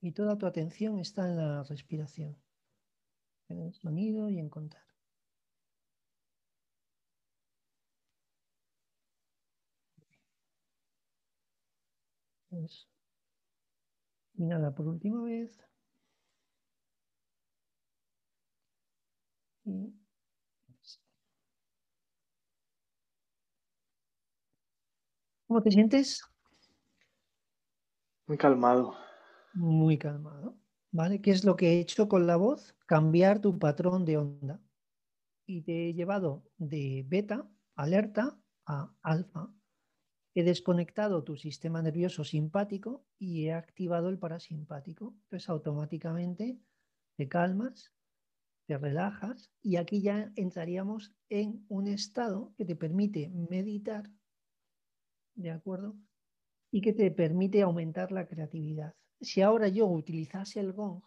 [0.00, 2.36] Y toda tu atención está en la respiración,
[3.48, 4.82] en el sonido y en contar.
[12.50, 12.95] Eso.
[14.38, 15.58] Inhala por última vez.
[25.46, 26.22] ¿Cómo te sientes?
[28.26, 28.94] Muy calmado.
[29.54, 30.56] Muy calmado.
[30.92, 31.20] ¿Vale?
[31.20, 32.76] ¿Qué es lo que he hecho con la voz?
[32.86, 34.60] Cambiar tu patrón de onda.
[35.46, 39.48] Y te he llevado de beta, alerta, a alfa.
[40.38, 45.14] He desconectado tu sistema nervioso simpático y he activado el parasimpático.
[45.22, 46.60] Entonces automáticamente
[47.16, 47.90] te calmas,
[48.66, 54.10] te relajas y aquí ya entraríamos en un estado que te permite meditar,
[55.36, 55.96] ¿de acuerdo?
[56.70, 58.94] Y que te permite aumentar la creatividad.
[59.22, 61.00] Si ahora yo utilizase el gong,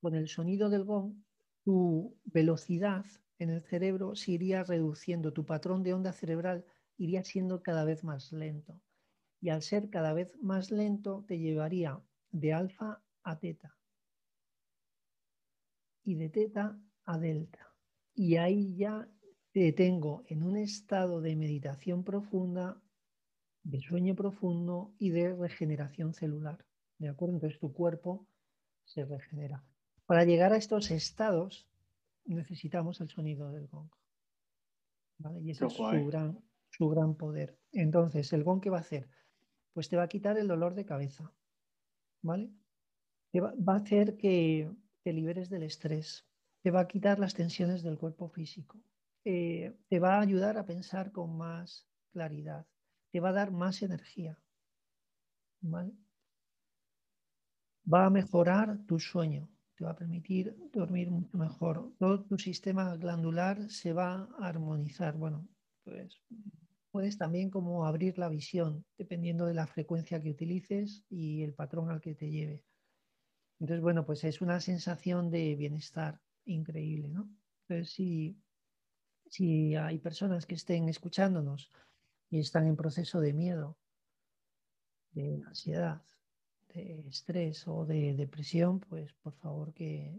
[0.00, 1.24] con el sonido del gong,
[1.64, 3.04] tu velocidad
[3.40, 6.64] en el cerebro se iría reduciendo, tu patrón de onda cerebral
[6.96, 8.80] iría siendo cada vez más lento.
[9.40, 13.76] Y al ser cada vez más lento, te llevaría de alfa a teta.
[16.04, 17.74] Y de teta a delta.
[18.14, 19.08] Y ahí ya
[19.52, 22.80] te tengo en un estado de meditación profunda,
[23.62, 26.64] de sueño profundo y de regeneración celular.
[26.98, 27.34] ¿De acuerdo?
[27.34, 28.26] Entonces tu cuerpo
[28.84, 29.64] se regenera.
[30.06, 31.66] Para llegar a estos estados
[32.24, 33.90] necesitamos el sonido del gong.
[35.42, 36.38] Y ese es su gran,
[36.76, 37.58] su gran poder.
[37.72, 39.08] Entonces, ¿el gong qué va a hacer?
[39.72, 41.32] Pues te va a quitar el dolor de cabeza,
[42.22, 42.50] ¿vale?
[43.32, 44.70] Te va, a hacer que
[45.02, 46.26] te liberes del estrés,
[46.62, 48.82] te va a quitar las tensiones del cuerpo físico,
[49.24, 52.66] eh, te va a ayudar a pensar con más claridad,
[53.10, 54.38] te va a dar más energía,
[55.60, 55.92] ¿vale?
[57.92, 61.92] Va a mejorar tu sueño, te va a permitir dormir mucho mejor.
[61.98, 65.16] Todo tu sistema glandular se va a armonizar.
[65.16, 65.46] Bueno,
[65.84, 66.20] pues
[66.96, 71.90] puedes también como abrir la visión, dependiendo de la frecuencia que utilices y el patrón
[71.90, 72.64] al que te lleve.
[73.60, 77.28] Entonces, bueno, pues es una sensación de bienestar increíble, ¿no?
[77.60, 78.40] Entonces, si,
[79.26, 81.68] si hay personas que estén escuchándonos
[82.30, 83.76] y están en proceso de miedo,
[85.10, 86.02] de ansiedad,
[86.72, 90.18] de estrés o de depresión, pues por favor que,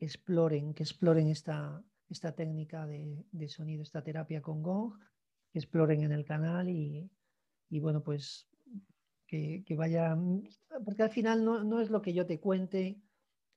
[0.00, 5.00] exploren, que exploren esta, esta técnica de, de, sonido, esta terapia con Gong
[5.58, 7.10] exploren en el canal y,
[7.80, 8.48] bueno, pues
[9.26, 10.48] que, que vayan,
[10.84, 13.00] porque al final no, no, es lo que yo te cuente,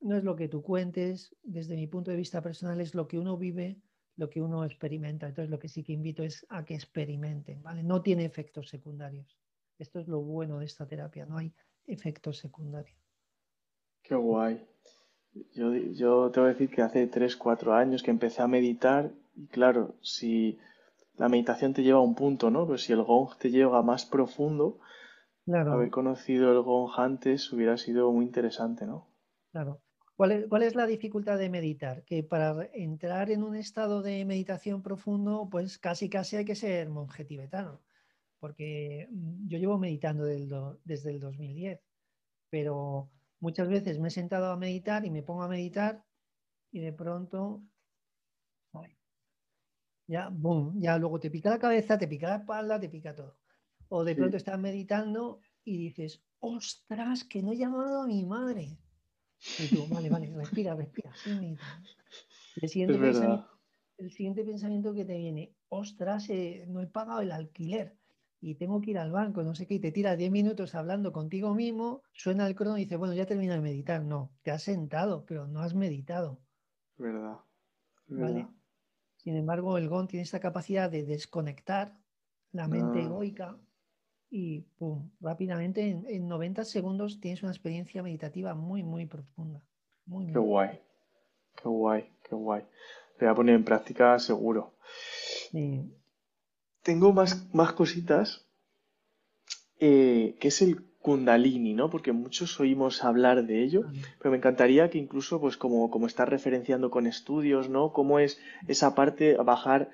[0.01, 3.17] no es lo que tú cuentes, desde mi punto de vista personal es lo que
[3.17, 3.81] uno vive,
[4.15, 5.27] lo que uno experimenta.
[5.27, 7.83] Entonces lo que sí que invito es a que experimenten, ¿vale?
[7.83, 9.37] No tiene efectos secundarios.
[9.79, 11.53] Esto es lo bueno de esta terapia, no hay
[11.87, 12.97] efectos secundarios.
[14.03, 14.65] Qué guay.
[15.53, 19.11] Yo, yo te voy a decir que hace 3, 4 años que empecé a meditar
[19.35, 20.59] y claro, si
[21.17, 22.65] la meditación te lleva a un punto, ¿no?
[22.65, 24.79] Pero si el gong te lleva más profundo,
[25.47, 29.07] haber conocido el gong antes hubiera sido muy interesante, ¿no?
[29.51, 29.81] Claro.
[30.15, 32.03] ¿Cuál es, ¿Cuál es, la dificultad de meditar?
[32.05, 36.89] Que para entrar en un estado de meditación profundo, pues casi casi hay que ser
[36.89, 37.81] monje tibetano.
[38.39, 41.79] Porque mm, yo llevo meditando desde el 2010,
[42.49, 46.03] pero muchas veces me he sentado a meditar y me pongo a meditar
[46.71, 47.61] y de pronto
[50.13, 53.33] ya, boom, ya luego te pica la cabeza, te pica la espalda, te pica todo.
[53.89, 58.65] O de pronto estás meditando y dices, ostras, que no he llamado a mi madre.
[59.57, 61.11] Y tú, vale, vale, respira, respira.
[62.55, 63.47] El siguiente, pensamiento,
[63.97, 67.99] el siguiente pensamiento que te viene, ostras, eh, no he pagado el alquiler.
[68.41, 71.13] y tengo que ir al banco, no sé qué, y te tiras 10 minutos hablando
[71.13, 74.03] contigo mismo, suena el crono y dices, bueno, ya termina de meditar.
[74.03, 76.41] No, te has sentado, pero no has meditado.
[76.97, 77.37] Verdad.
[78.07, 78.47] ¿Vale?
[79.23, 81.97] Sin embargo, el GON tiene esta capacidad de desconectar
[82.51, 83.03] la mente ah.
[83.03, 83.57] egoica
[84.29, 89.63] y pum, rápidamente en, 90 segundos tienes una experiencia meditativa muy, muy profunda.
[90.05, 90.79] qué guay,
[91.55, 92.61] qué guay, qué guay.
[92.61, 94.73] Lo voy a poner en práctica seguro.
[95.51, 95.93] Sí
[96.83, 98.45] tengo más, más cositas,
[99.79, 101.89] eh, que es el Kundalini, ¿no?
[101.89, 103.81] Porque muchos oímos hablar de ello,
[104.19, 107.91] pero me encantaría que incluso, pues como, como estás referenciando con estudios, ¿no?
[107.91, 108.39] ¿Cómo es
[108.69, 109.91] esa parte, bajar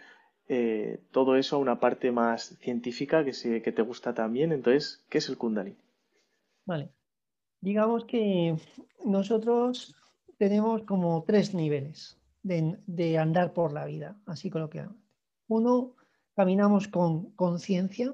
[0.48, 4.52] eh, todo eso a una parte más científica que, sé, que te gusta también?
[4.52, 5.78] Entonces, ¿qué es el Kundalini?
[6.66, 6.92] Vale.
[7.60, 8.56] Digamos que
[9.04, 9.96] nosotros
[10.38, 15.02] tenemos como tres niveles de, de andar por la vida, así coloquialmente.
[15.48, 15.96] Uno
[16.36, 18.14] caminamos con conciencia,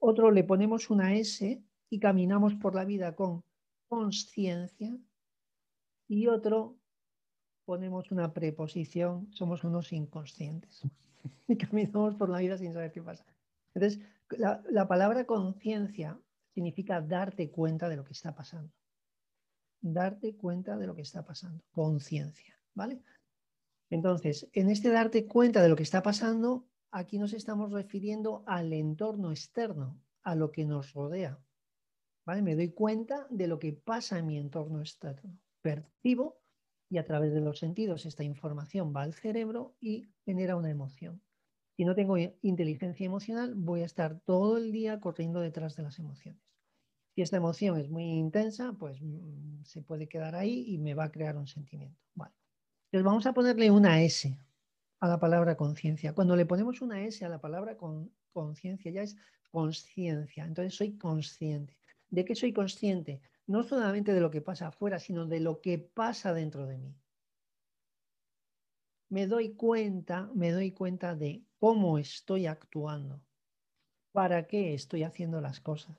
[0.00, 3.44] otro le ponemos una S y caminamos por la vida con
[3.88, 4.96] conciencia
[6.08, 6.76] y otro
[7.64, 10.82] ponemos una preposición, somos unos inconscientes
[11.48, 13.24] y caminamos por la vida sin saber qué pasa.
[13.74, 16.18] Entonces, la, la palabra conciencia
[16.54, 18.72] significa darte cuenta de lo que está pasando.
[19.80, 21.62] Darte cuenta de lo que está pasando.
[21.70, 23.00] Conciencia, ¿vale?
[23.90, 28.72] Entonces, en este darte cuenta de lo que está pasando, aquí nos estamos refiriendo al
[28.72, 31.38] entorno externo, a lo que nos rodea.
[32.26, 32.42] ¿Vale?
[32.42, 35.38] Me doy cuenta de lo que pasa en mi entorno externo.
[35.62, 36.40] Percibo
[36.88, 41.22] y a través de los sentidos esta información va al cerebro y genera una emoción.
[41.76, 45.98] Si no tengo inteligencia emocional, voy a estar todo el día corriendo detrás de las
[45.98, 46.42] emociones.
[47.14, 51.04] Si esta emoción es muy intensa, pues mm, se puede quedar ahí y me va
[51.04, 51.98] a crear un sentimiento.
[52.14, 52.34] Vale.
[52.86, 54.36] Entonces vamos a ponerle una S
[55.00, 56.14] a la palabra conciencia.
[56.14, 57.76] Cuando le ponemos una S a la palabra
[58.32, 59.16] conciencia, ya es
[59.50, 60.44] conciencia.
[60.44, 61.76] Entonces soy consciente.
[62.10, 63.22] ¿De qué soy consciente?
[63.46, 66.94] No solamente de lo que pasa afuera, sino de lo que pasa dentro de mí.
[69.08, 73.20] Me doy cuenta, me doy cuenta de cómo estoy actuando,
[74.12, 75.98] para qué estoy haciendo las cosas.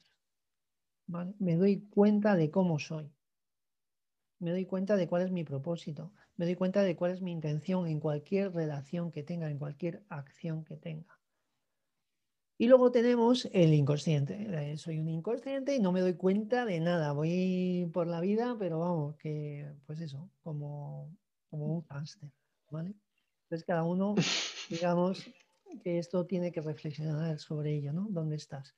[1.39, 3.11] Me doy cuenta de cómo soy.
[4.41, 7.31] Me doy cuenta de cuál es mi propósito me doy cuenta de cuál es mi
[7.31, 11.19] intención en cualquier relación que tenga, en cualquier acción que tenga.
[12.57, 14.47] Y luego tenemos el inconsciente.
[14.49, 17.11] Eh, soy un inconsciente y no me doy cuenta de nada.
[17.11, 21.15] Voy por la vida, pero vamos, que pues eso, como,
[21.51, 22.31] como un hámster,
[22.71, 22.95] ¿vale?
[23.43, 24.15] Entonces cada uno,
[24.67, 25.23] digamos,
[25.83, 28.07] que esto tiene que reflexionar sobre ello, ¿no?
[28.09, 28.75] ¿Dónde estás?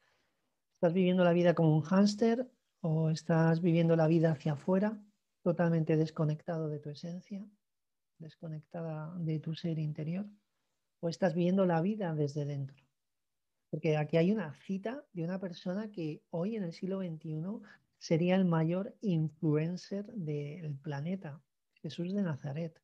[0.76, 2.46] ¿Estás viviendo la vida como un hámster
[2.82, 5.02] o estás viviendo la vida hacia afuera?
[5.44, 7.46] Totalmente desconectado de tu esencia,
[8.18, 10.26] desconectada de tu ser interior,
[11.02, 12.78] o estás viendo la vida desde dentro.
[13.70, 17.60] Porque aquí hay una cita de una persona que hoy en el siglo XXI
[17.98, 21.42] sería el mayor influencer del planeta,
[21.82, 22.82] Jesús de Nazaret.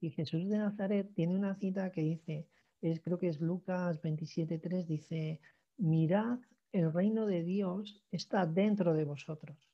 [0.00, 2.48] Y Jesús de Nazaret tiene una cita que dice,
[2.82, 5.40] es, creo que es Lucas 27.3, dice,
[5.78, 6.40] mirad,
[6.72, 9.71] el reino de Dios está dentro de vosotros.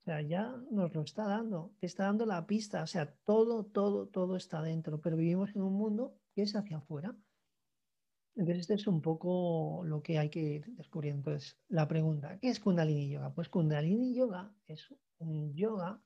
[0.00, 3.64] O sea, ya nos lo está dando, te está dando la pista, o sea, todo,
[3.64, 7.14] todo, todo está dentro, pero vivimos en un mundo que es hacia afuera.
[8.34, 11.18] Entonces, este es un poco lo que hay que ir descubriendo.
[11.18, 13.34] Entonces, la pregunta, ¿qué es Kundalini Yoga?
[13.34, 16.02] Pues Kundalini Yoga es un yoga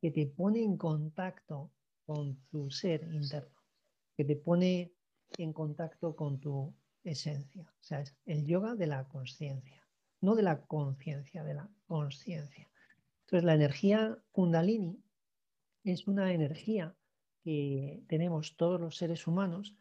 [0.00, 1.70] que te pone en contacto
[2.06, 3.60] con tu ser interno,
[4.16, 4.94] que te pone
[5.36, 7.62] en contacto con tu esencia.
[7.62, 9.86] O sea, es el yoga de la conciencia,
[10.20, 12.68] no de la conciencia, de la conciencia.
[13.24, 15.02] Entonces, la energía kundalini
[15.82, 16.94] es una energía
[17.42, 19.74] que tenemos todos los seres humanos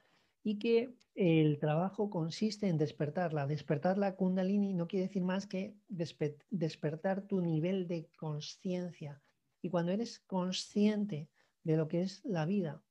[0.43, 3.47] y que el trabajo consiste en despertarla.
[3.47, 9.21] Despertar la kundalini no quiere decir más que despertar tu nivel de conciencia.
[9.61, 11.29] Y cuando eres consciente
[11.63, 12.83] de lo que es la vida,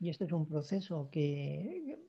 [0.00, 2.00] y este es un proceso que,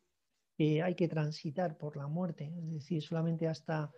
[0.57, 3.91] que hay que transitar por la muerte, es decir, solamente hasta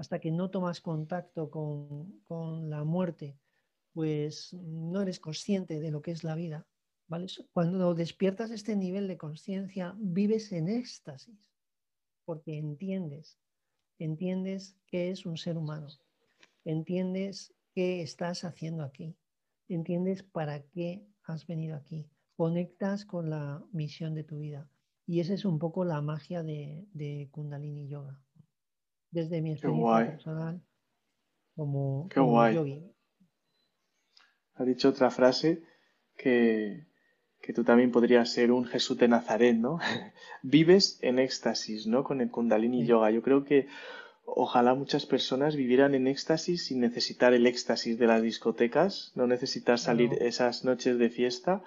[0.00, 3.36] hasta que no tomas contacto con, la muerte,
[3.92, 6.66] pues no eres consciente de lo que es la vida.
[7.06, 7.26] ¿vale?
[7.52, 11.52] Cuando despiertas este nivel de conciencia, vives en éxtasis,
[12.24, 13.38] porque entiendes,
[13.98, 15.88] entiendes qué es un ser humano,
[16.64, 19.14] entiendes qué estás haciendo aquí,
[19.68, 24.66] entiendes para qué has venido aquí, conectas con la misión de tu vida.
[25.06, 28.18] Y esa es un poco la magia de, de Kundalini Yoga
[29.10, 30.62] desde mi experiencia personal
[31.56, 32.82] como, Qué guay.
[34.54, 35.62] Ha dicho otra frase
[36.16, 36.86] que,
[37.40, 39.78] que tú también podrías ser un Jesús de Nazaret, ¿no?
[40.42, 42.04] Vives en éxtasis, ¿no?
[42.04, 43.10] Con el Kundalini Yoga.
[43.10, 43.68] Yo creo que
[44.24, 49.78] ojalá muchas personas vivieran en éxtasis sin necesitar el éxtasis de las discotecas, no necesitar
[49.78, 51.62] salir esas noches de fiesta,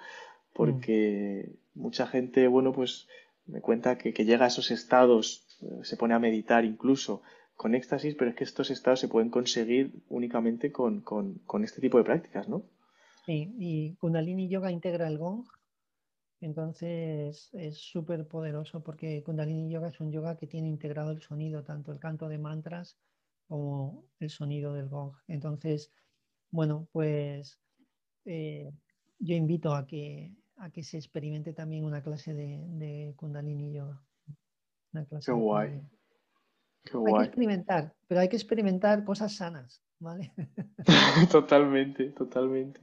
[0.52, 1.80] porque mm.
[1.80, 3.06] mucha gente, bueno, pues
[3.46, 5.43] me cuenta que, llega a esos estados,
[5.82, 7.22] se pone a meditar incluso
[7.56, 11.98] con éxtasis, pero es que estos estados se pueden conseguir únicamente con, con este tipo
[11.98, 12.64] de prácticas, ¿no?
[13.26, 15.46] Sí, y Kundalini Yoga integra el gong,
[16.44, 21.64] entonces es súper poderoso porque Kundalini Yoga es un yoga que tiene integrado el sonido,
[21.64, 22.98] tanto el canto de mantras
[23.48, 25.14] como el sonido del gong.
[25.26, 25.90] Entonces,
[26.50, 27.58] bueno, pues
[28.26, 28.70] eh,
[29.18, 34.03] yo invito a que, a que se experimente también una clase de, Kundalini Yoga.
[35.24, 35.80] Qué guay.
[36.84, 37.12] Qué guay.
[37.12, 39.84] Hay que experimentar, pero hay que experimentar cosas sanas.
[40.04, 40.32] ¿vale?
[41.30, 42.80] totalmente, totalmente.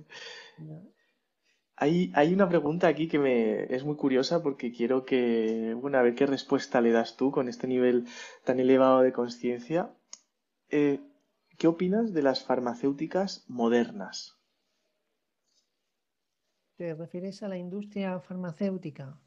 [1.75, 6.03] Hay, hay, una pregunta aquí que me es muy curiosa porque quiero que, bueno, a
[6.03, 8.05] ver qué respuesta le das tú con este nivel
[8.43, 9.91] tan elevado de conciencia.
[10.69, 10.99] Eh,
[11.57, 14.37] ¿Qué opinas de las farmacéuticas modernas?
[16.77, 19.17] ¿Te refieres a la industria farmacéutica?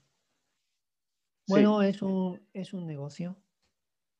[1.47, 3.37] Bueno, es, un, es un negocio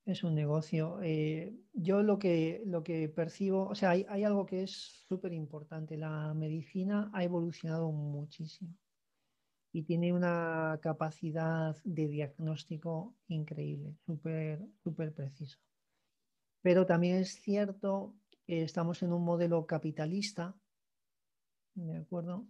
[0.05, 1.01] es un negocio.
[1.03, 4.73] Eh, yo lo que, lo que percibo, o sea, hay, algo que es
[5.09, 5.97] súper importante.
[5.97, 8.77] La medicina ha evolucionado muchísimo
[9.73, 15.59] y tiene una capacidad de diagnóstico increíble, súper, súper preciso.
[16.63, 18.15] Pero también es cierto
[18.47, 20.55] que estamos en un modelo capitalista,
[21.75, 22.47] ¿de acuerdo?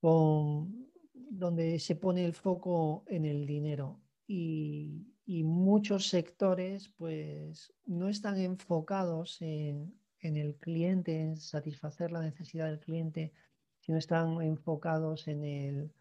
[0.00, 0.87] Con,
[1.30, 5.04] donde se pone el foco en el dinero y,
[5.44, 13.32] muchos sectores pues no están enfocados en, el cliente, en satisfacer la necesidad del cliente,
[13.80, 15.92] sino están enfocados en el,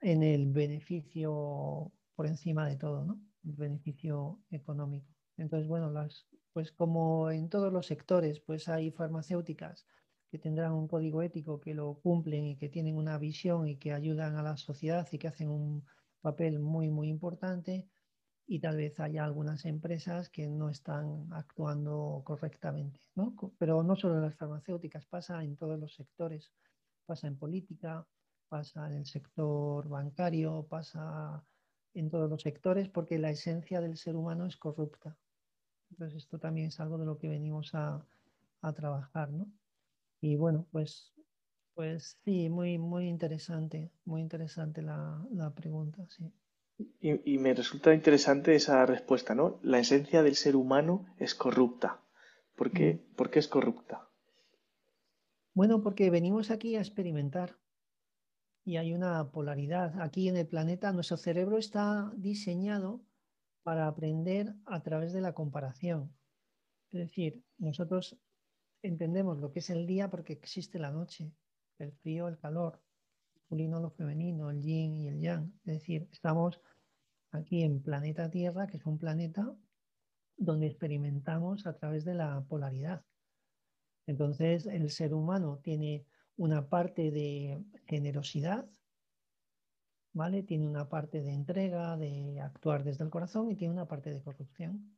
[0.00, 3.20] en el beneficio por encima de todo, ¿no?
[3.44, 5.14] El beneficio económico.
[5.36, 9.86] Entonces, bueno, las, pues como en todos los sectores, pues hay farmacéuticas
[10.34, 13.92] que tendrán un código ético que lo cumplen y que tienen una visión y que
[13.92, 15.84] ayudan a la sociedad y que hacen un
[16.20, 17.86] papel muy, muy importante
[18.44, 22.98] y tal vez haya algunas empresas que no están actuando correctamente.
[23.14, 23.36] ¿no?
[23.58, 26.50] Pero no solo en las farmacéuticas, pasa en todos los sectores,
[27.06, 28.04] pasa en política,
[28.48, 31.44] pasa en el sector bancario, pasa
[31.94, 35.16] en todos los sectores, porque la esencia del ser humano es corrupta.
[35.90, 38.04] Entonces esto también es algo de lo que venimos a,
[38.62, 39.30] a trabajar.
[39.30, 39.46] ¿no?
[40.24, 41.12] Y bueno, pues,
[41.74, 46.32] pues sí, muy, muy interesante, muy interesante la, la pregunta, sí.
[46.98, 49.60] Y, me resulta interesante esa respuesta, ¿no?
[49.62, 52.00] La esencia del ser humano es corrupta.
[52.56, 53.14] ¿Por qué, mm.
[53.16, 54.08] ¿Por qué es corrupta?
[55.52, 57.58] Bueno, porque venimos aquí a experimentar
[58.64, 60.00] y hay una polaridad.
[60.00, 63.04] Aquí en el planeta nuestro cerebro está diseñado
[63.62, 66.16] para aprender a través de la comparación.
[66.90, 68.18] Es decir, nosotros
[68.86, 71.32] entendemos lo que es el día porque existe la noche,
[71.78, 72.80] el frío, el calor,
[73.34, 75.52] masculino, lo femenino, el yin y el yang.
[75.64, 76.60] Es decir, estamos
[77.30, 79.54] aquí en planeta Tierra, que es un planeta
[80.36, 83.04] donde experimentamos a través de la polaridad.
[84.06, 86.04] Entonces, el ser humano tiene
[86.36, 88.68] una parte de generosidad,
[90.12, 90.42] ¿vale?
[90.42, 94.22] Tiene una parte de entrega, de actuar desde el corazón y tiene una parte de
[94.22, 94.96] corrupción.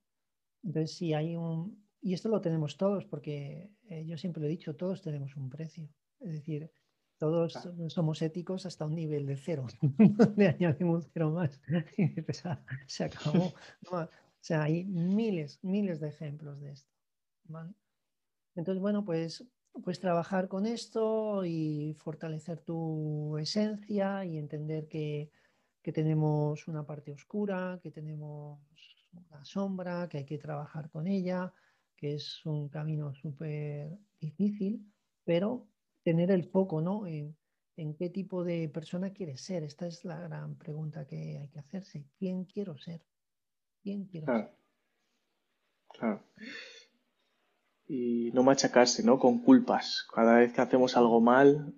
[0.62, 1.85] Entonces, si hay un...
[2.00, 5.50] Y esto lo tenemos todos, porque eh, yo siempre lo he dicho, todos tenemos un
[5.50, 5.88] precio.
[6.20, 6.70] Es decir,
[7.18, 9.66] todos somos éticos hasta un nivel de cero.
[10.36, 11.60] Le añadimos cero más
[11.96, 12.14] y
[12.86, 13.54] se acabó.
[13.90, 14.08] o
[14.40, 16.92] sea, hay miles, miles de ejemplos de esto.
[18.54, 19.44] Entonces, bueno, pues,
[19.82, 25.30] pues trabajar con esto y fortalecer tu esencia y entender que,
[25.82, 28.60] que tenemos una parte oscura, que tenemos
[29.12, 31.52] una sombra, que hay que trabajar con ella,
[31.96, 34.92] que es un camino súper difícil,
[35.24, 35.66] pero
[36.04, 37.06] tener el foco, ¿no?
[37.06, 37.36] En,
[37.98, 39.62] qué tipo de persona quieres ser.
[39.62, 42.06] Esta es la gran pregunta que hay que hacerse.
[42.18, 43.04] ¿Quién quiero ser?
[43.82, 44.56] ¿Quién quiero ser?
[45.88, 46.22] Claro.
[47.86, 49.18] Y no machacarse, ¿no?
[49.18, 50.06] Con culpas.
[50.14, 51.74] Cada vez que hacemos algo mal.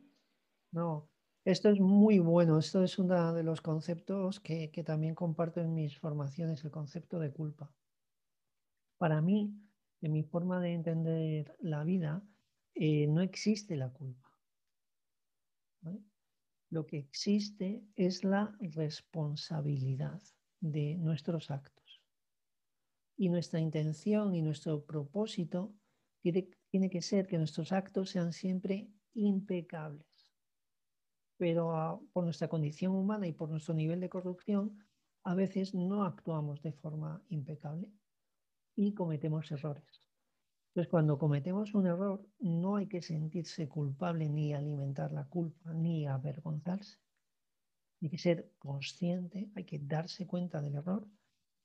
[0.71, 1.11] No,
[1.45, 2.59] esto es muy bueno.
[2.59, 7.19] Esto es uno de los conceptos que, que también comparto en mis formaciones, el concepto
[7.19, 7.75] de culpa.
[8.99, 9.68] Para mí,
[10.01, 12.23] en mi forma de entender la vida,
[12.75, 14.29] eh, no existe la culpa.
[16.71, 20.21] Lo que existe es la responsabilidad
[20.61, 22.03] de nuestros actos.
[23.17, 25.75] Y nuestra intención y nuestro propósito
[26.21, 30.07] tiene, que ser que nuestros actos sean siempre impecables.
[31.39, 34.85] pero ah, por nuestra condición humana y por nuestro nivel de corrupción,
[35.23, 37.93] a veces no actuamos de forma impecable
[38.81, 40.07] y cometemos errores.
[40.69, 46.07] Entonces, cuando cometemos un error, no hay que sentirse culpable ni alimentar la culpa, ni
[46.07, 46.97] avergonzarse.
[48.01, 51.09] Hay que ser consciente, hay que darse cuenta del error,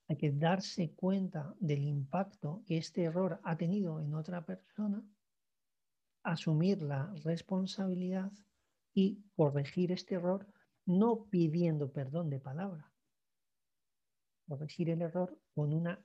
[0.07, 5.05] hay que darse cuenta del impacto que este error ha tenido en otra persona,
[6.24, 8.32] asumir la responsabilidad
[8.91, 10.47] y corregir este error
[10.88, 12.91] no pidiendo perdón de palabra,
[14.47, 16.03] corregir el error con una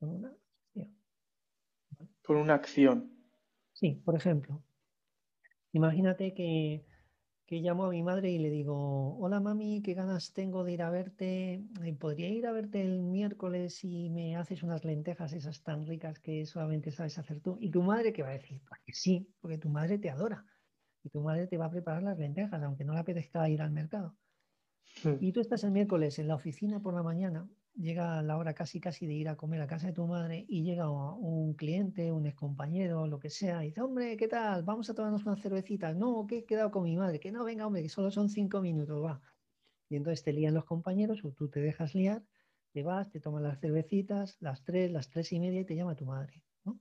[0.00, 0.96] con una acción.
[2.24, 3.12] Con una acción.
[3.74, 4.62] Sí, por ejemplo,
[5.72, 6.84] imagínate que,
[7.46, 10.82] que, llamo a mi madre y le digo, hola mami, qué ganas tengo de ir
[10.82, 11.62] a verte.
[11.84, 16.18] Eh, ¿Podría ir a verte el miércoles y me haces unas lentejas esas tan ricas
[16.18, 17.58] que solamente sabes hacer tú?
[17.60, 18.62] Y tu madre, ¿qué va a decir?
[18.66, 20.44] Pues que sí, porque tu madre te adora.
[21.02, 23.70] Y tu madre te va a preparar las lentejas, aunque no le apetezca ir al
[23.70, 24.16] mercado.
[25.02, 25.16] Hmm.
[25.20, 28.80] Y tú estás el miércoles en la oficina por la mañana llega la hora casi
[28.80, 32.26] casi de ir a comer a casa de tu madre y llega un cliente, un
[32.26, 34.62] excompañero, lo que sea, y dice, hombre, ¿qué tal?
[34.64, 35.92] Vamos a tomarnos una cervecita.
[35.94, 37.20] No, que he quedado con mi madre.
[37.20, 39.20] Que no, venga, hombre, que solo son cinco minutos, va.
[39.88, 42.22] Y entonces te lían los compañeros o tú te dejas liar,
[42.72, 45.96] te vas, te tomas las cervecitas, las tres, las tres y media y te llama
[45.96, 46.78] tu madre, ¿no?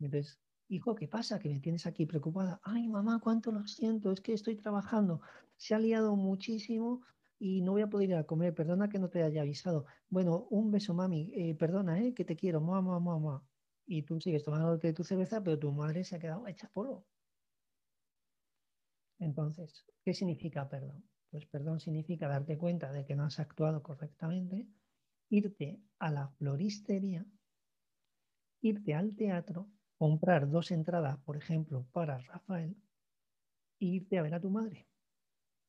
[0.00, 1.38] entonces, hijo, ¿qué pasa?
[1.38, 2.60] Que me tienes aquí preocupada.
[2.64, 5.20] Ay, mamá, cuánto lo siento, es que estoy trabajando.
[5.56, 7.02] Se ha liado muchísimo
[7.40, 9.86] y no voy a poder ir a comer, perdona que no te haya avisado.
[10.08, 13.48] Bueno, un beso, mami, eh, perdona, eh, que te quiero, mamá, mamá,
[13.86, 17.08] Y tú sigues tomándote tu cerveza, pero tu madre se ha quedado hecha polvo.
[19.20, 21.08] Entonces, ¿qué significa perdón?
[21.30, 24.68] Pues perdón significa darte cuenta de que no has actuado correctamente,
[25.28, 27.26] irte a la floristería,
[28.62, 32.74] irte al teatro, comprar dos entradas, por ejemplo, para Rafael,
[33.80, 34.89] e irte a ver a tu madre.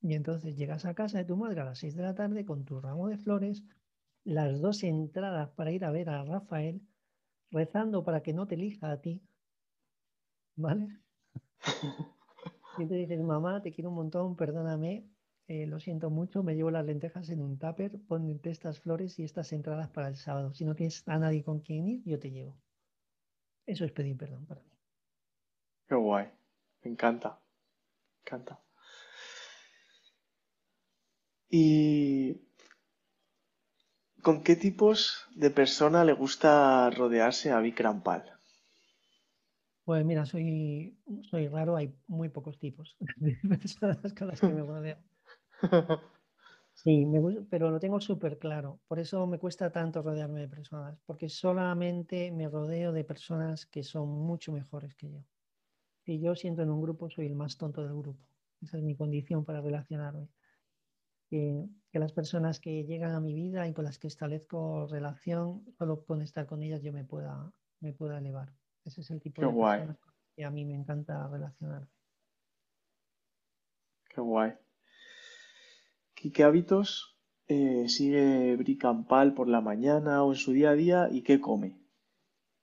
[0.01, 2.65] Y entonces llegas a casa de tu madre a las 6 de la tarde con
[2.65, 3.63] tu ramo de flores,
[4.23, 6.81] las dos entradas para ir a ver a Rafael,
[7.51, 9.21] rezando para que no te elija a ti.
[10.55, 10.99] ¿Vale?
[12.77, 15.05] Y te dices, mamá, te quiero un montón, perdóname,
[15.47, 19.23] eh, lo siento mucho, me llevo las lentejas en un tupper, ponte estas flores y
[19.23, 20.53] estas entradas para el sábado.
[20.53, 22.57] Si no tienes a nadie con quien ir, yo te llevo.
[23.65, 24.71] Eso es pedir perdón para mí.
[25.87, 26.29] Qué guay,
[26.83, 28.59] me encanta, me encanta.
[31.51, 32.41] ¿Y
[34.25, 34.99] con qué tipos
[35.41, 38.23] de persona le gusta rodearse a Vikram Pal?
[39.83, 40.97] Pues mira, soy,
[41.29, 44.97] soy raro, hay muy pocos tipos de personas con las que me rodeo.
[46.73, 47.05] Sí,
[47.49, 48.79] pero lo tengo súper claro.
[48.87, 53.83] Por eso me cuesta tanto rodearme de personas, porque solamente me rodeo de personas que
[53.83, 55.19] son mucho mejores que yo.
[56.05, 58.19] Si yo siento en un grupo, soy el más tonto del grupo.
[58.61, 60.29] Esa es mi condición para relacionarme
[61.31, 66.03] que, las personas que llegan a mi vida y con las que establezco relación, solo
[66.05, 68.53] con estar con ellas yo me pueda, me pueda elevar.
[68.85, 69.97] Ese es el tipo de personas
[70.35, 71.87] que a mí me encanta relacionar.
[74.09, 74.53] Qué guay.
[76.23, 77.17] ¿Y qué hábitos
[77.47, 81.77] eh, sigue Bricampal por la mañana o en su día a día y qué come?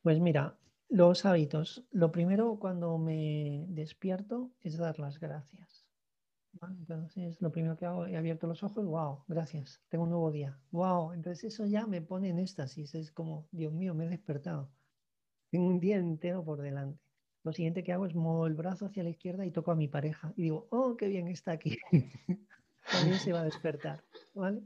[0.03, 0.59] Pues mira,
[0.89, 1.85] los hábitos.
[1.91, 5.78] Lo primero cuando me despierto es dar las gracias.
[6.63, 10.59] Entonces, lo primero que hago, he abierto los ojos, wow, gracias, tengo un nuevo día,
[10.71, 11.13] wow.
[11.13, 14.71] Entonces, eso ya me pone en éxtasis, es como, Dios mío, me he despertado.
[15.51, 17.01] Tengo un día entero por delante.
[17.45, 19.89] Lo siguiente que hago es muevo el brazo hacia la izquierda y toco a mi
[19.89, 21.79] pareja y digo, oh, qué bien está aquí.
[22.91, 24.63] También se va a despertar, ¿vale?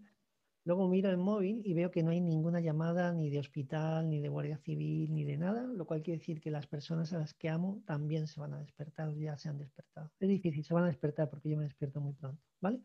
[0.64, 4.20] Luego miro el móvil y veo que no hay ninguna llamada ni de hospital, ni
[4.20, 7.34] de guardia civil, ni de nada, lo cual quiere decir que las personas a las
[7.34, 10.12] que amo también se van a despertar, ya se han despertado.
[10.20, 12.80] Es difícil, se van a despertar porque yo me despierto muy pronto, ¿vale?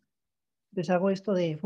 [0.72, 1.60] Entonces hago esto de,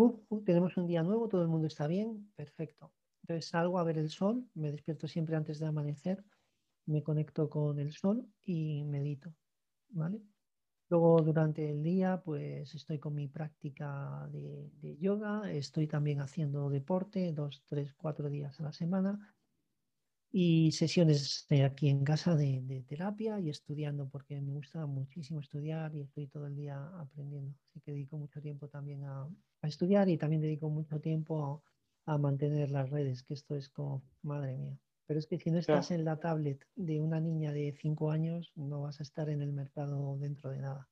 [0.46, 2.94] tenemos un día nuevo, todo el mundo está bien, perfecto.
[3.24, 6.24] Entonces salgo a ver el sol, me despierto siempre antes de amanecer,
[6.86, 9.34] me conecto con el sol y medito,
[9.90, 10.22] ¿vale?
[10.92, 17.32] Luego durante el día pues estoy con mi práctica de, yoga, estoy también haciendo deporte
[17.32, 19.34] dos, tres, cuatro días a la semana
[20.34, 26.02] y sesiones aquí en casa de, terapia y estudiando porque me gusta muchísimo estudiar y
[26.02, 27.56] estoy todo el día aprendiendo.
[27.70, 29.30] Así que dedico mucho tiempo también a,
[29.62, 31.64] estudiar y también dedico mucho tiempo
[32.06, 34.78] a, mantener las redes, que esto es como, madre mía.
[35.12, 38.54] Pero es que si no estás en la tablet de una niña de 5 años,
[38.56, 40.88] no vas a estar en el mercado dentro de nada.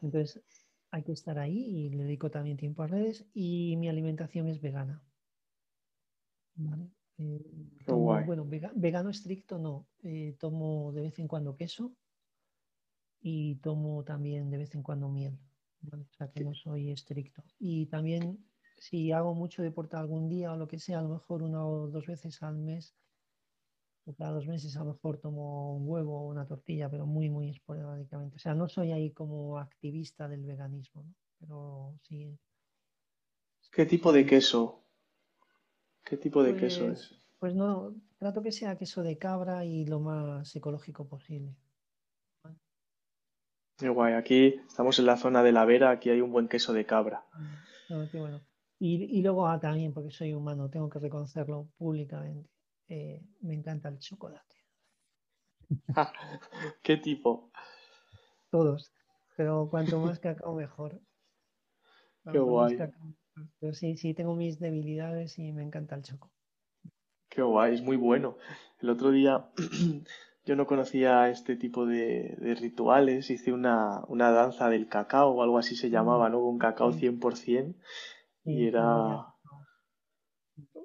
[0.00, 0.42] Entonces,
[0.90, 4.62] hay que estar ahí y le dedico también tiempo a redes y mi alimentación es
[4.62, 5.02] vegana.
[7.18, 7.44] Eh,
[7.86, 9.86] bueno, vegano estricto no.
[10.02, 11.94] Eh, tomo de vez en cuando queso
[13.20, 15.38] y tomo también de vez en cuando miel.
[15.92, 17.44] O sea que no soy estricto.
[17.58, 18.42] Y también
[18.76, 21.88] si hago mucho deporte algún día o lo que sea, a lo mejor una o
[21.88, 22.94] dos veces al mes,
[24.04, 27.28] o cada dos meses a lo mejor tomo un huevo o una tortilla, pero muy,
[27.28, 28.36] muy esporádicamente.
[28.36, 31.14] O sea, no soy ahí como activista del veganismo, ¿no?
[31.38, 32.38] pero sí.
[33.72, 34.82] ¿Qué tipo de queso?
[36.04, 37.20] ¿Qué tipo de queso pues, es?
[37.38, 41.54] Pues no, trato que sea queso de cabra y lo más ecológico posible.
[43.76, 46.72] Qué guay, aquí estamos en la zona de la Vera, aquí hay un buen queso
[46.72, 47.26] de cabra.
[47.90, 48.40] No, qué bueno.
[48.78, 52.50] Y, luego ah, también, porque soy humano, tengo que reconocerlo públicamente,
[52.88, 54.56] eh, me encanta el chocolate.
[56.82, 57.50] ¿Qué tipo?
[58.50, 58.92] Todos,
[59.36, 61.00] pero cuanto más cacao mejor.
[62.32, 62.78] Qué guay.
[63.60, 66.30] Pero sí, sí, tengo mis debilidades y me encanta el choco.
[67.28, 68.36] Qué guay, es muy bueno.
[68.80, 69.46] El otro día
[70.44, 75.58] yo no conocía este tipo de, rituales, hice una, una, danza del cacao o algo
[75.58, 76.38] así se llamaba, mm, ¿no?
[76.40, 77.74] Un cacao 100%.
[78.46, 79.26] Y era...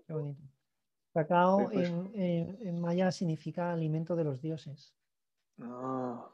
[0.07, 0.41] Qué bonito.
[1.13, 4.93] Cacao en, maya significa alimento de los dioses.
[5.59, 6.29] Ah,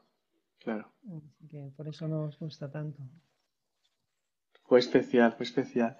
[0.58, 0.92] claro.
[1.76, 3.02] por eso nos gusta tanto.
[4.64, 5.96] Fue especial, fue especial.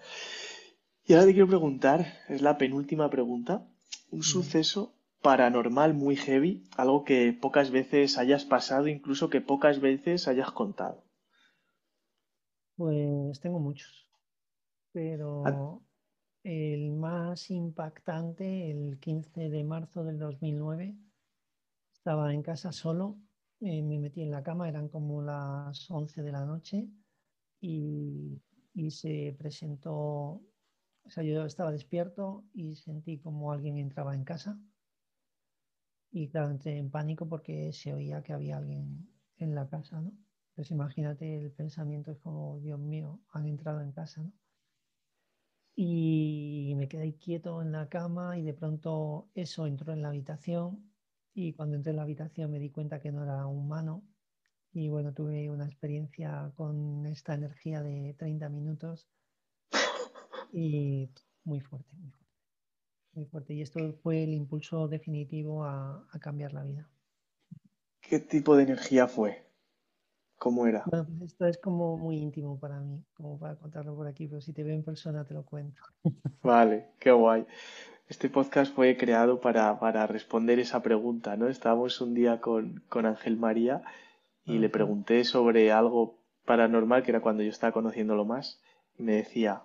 [1.05, 3.66] Y ahora te quiero preguntar, es la penúltima pregunta,
[4.11, 10.29] un suceso paranormal muy heavy, algo que pocas veces hayas pasado, incluso que pocas veces
[10.29, 11.03] hayas contado.
[12.76, 14.08] Pues tengo muchos
[14.93, 15.82] pero
[16.43, 20.97] el más impactante, el 15 de marzo del 2009,
[21.93, 23.18] estaba en casa solo,
[23.61, 26.89] eh, me metí en la cama, eran como las 11 de la noche
[27.61, 28.41] y,
[28.91, 34.59] se presentó, o sea, yo estaba despierto y sentí como alguien entraba en casa
[36.11, 40.12] y claro, entré en pánico porque se oía que había alguien en la casa, ¿no?
[40.55, 44.32] Pues imagínate el pensamiento es como, Dios mío, han entrado en casa, ¿no?
[45.81, 50.91] Y me quedé quieto en la cama y de pronto eso entró en la habitación
[51.35, 54.03] y cuando entré en la habitación me di cuenta que no era humano
[54.72, 59.09] y bueno, tuve una experiencia con esta energía de 30 minutos
[60.53, 61.11] y
[61.45, 62.35] muy fuerte, muy fuerte.
[63.12, 63.55] Muy fuerte.
[63.55, 66.91] Y esto fue el impulso definitivo a, a cambiar la vida.
[68.01, 69.48] ¿Qué tipo de energía fue?
[70.39, 70.84] ¿Cómo era?
[70.86, 74.41] Bueno, pues esto es como muy íntimo para mí, como para contarlo por aquí, pero
[74.41, 75.82] si te veo en persona te lo cuento.
[76.43, 77.45] Vale, qué guay.
[78.09, 81.49] Este podcast fue creado para, para responder esa pregunta, ¿no?
[81.49, 83.82] Estábamos un día con, con Ángel María
[84.45, 88.62] y le pregunté sobre algo paranormal, que era cuando yo estaba conociéndolo más,
[88.97, 89.64] y me decía,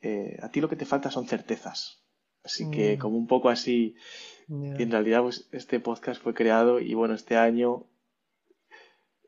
[0.00, 2.02] eh, a ti lo que te falta son certezas.
[2.42, 2.98] Así que mm.
[2.98, 3.94] como un poco así,
[4.48, 7.86] y en realidad pues, este podcast fue creado y bueno, este año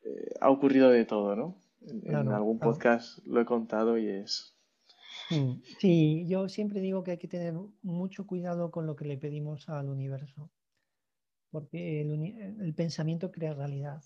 [0.05, 1.57] eh, ha ocurrido de todo, ¿no?
[1.82, 4.55] En, algún podcast lo he contado y es...
[5.30, 9.16] Mm, sí, yo siempre digo que hay que tener mucho cuidado con lo que le
[9.16, 10.51] pedimos al universo,
[11.51, 14.03] porque el, pensamiento crea realidad.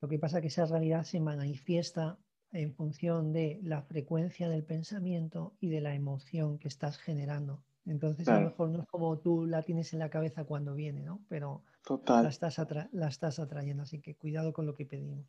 [0.00, 2.18] Lo que pasa es que esa realidad se manifiesta
[2.52, 7.62] en función de la frecuencia del pensamiento y de la emoción que estás generando.
[7.86, 11.02] Entonces, a lo mejor no es como tú la tienes en la cabeza cuando viene,
[11.02, 11.20] ¿no?
[11.28, 11.62] Pero
[12.22, 12.58] La, estás
[12.92, 15.26] la estás atrayendo, así que cuidado con lo que pedimos.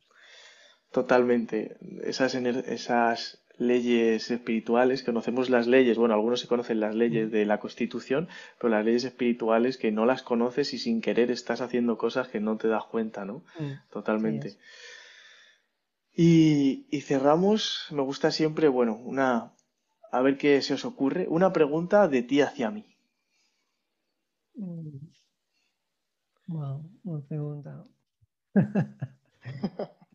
[0.90, 1.76] Totalmente.
[2.04, 7.60] Esas, esas leyes espirituales, conocemos las leyes, bueno, algunos se conocen las leyes de la
[7.60, 8.28] Constitución,
[8.58, 12.40] pero las leyes espirituales que no las conoces y sin querer estás haciendo cosas que
[12.40, 13.44] no te das cuenta, ¿no?
[13.58, 14.58] Mm, Totalmente.
[16.14, 19.52] y, y cerramos, me gusta siempre, bueno, una,
[20.12, 21.26] a ver qué se os ocurre.
[21.28, 22.84] Una pregunta de ti hacia mí.
[26.46, 27.86] Wow, una pregunta.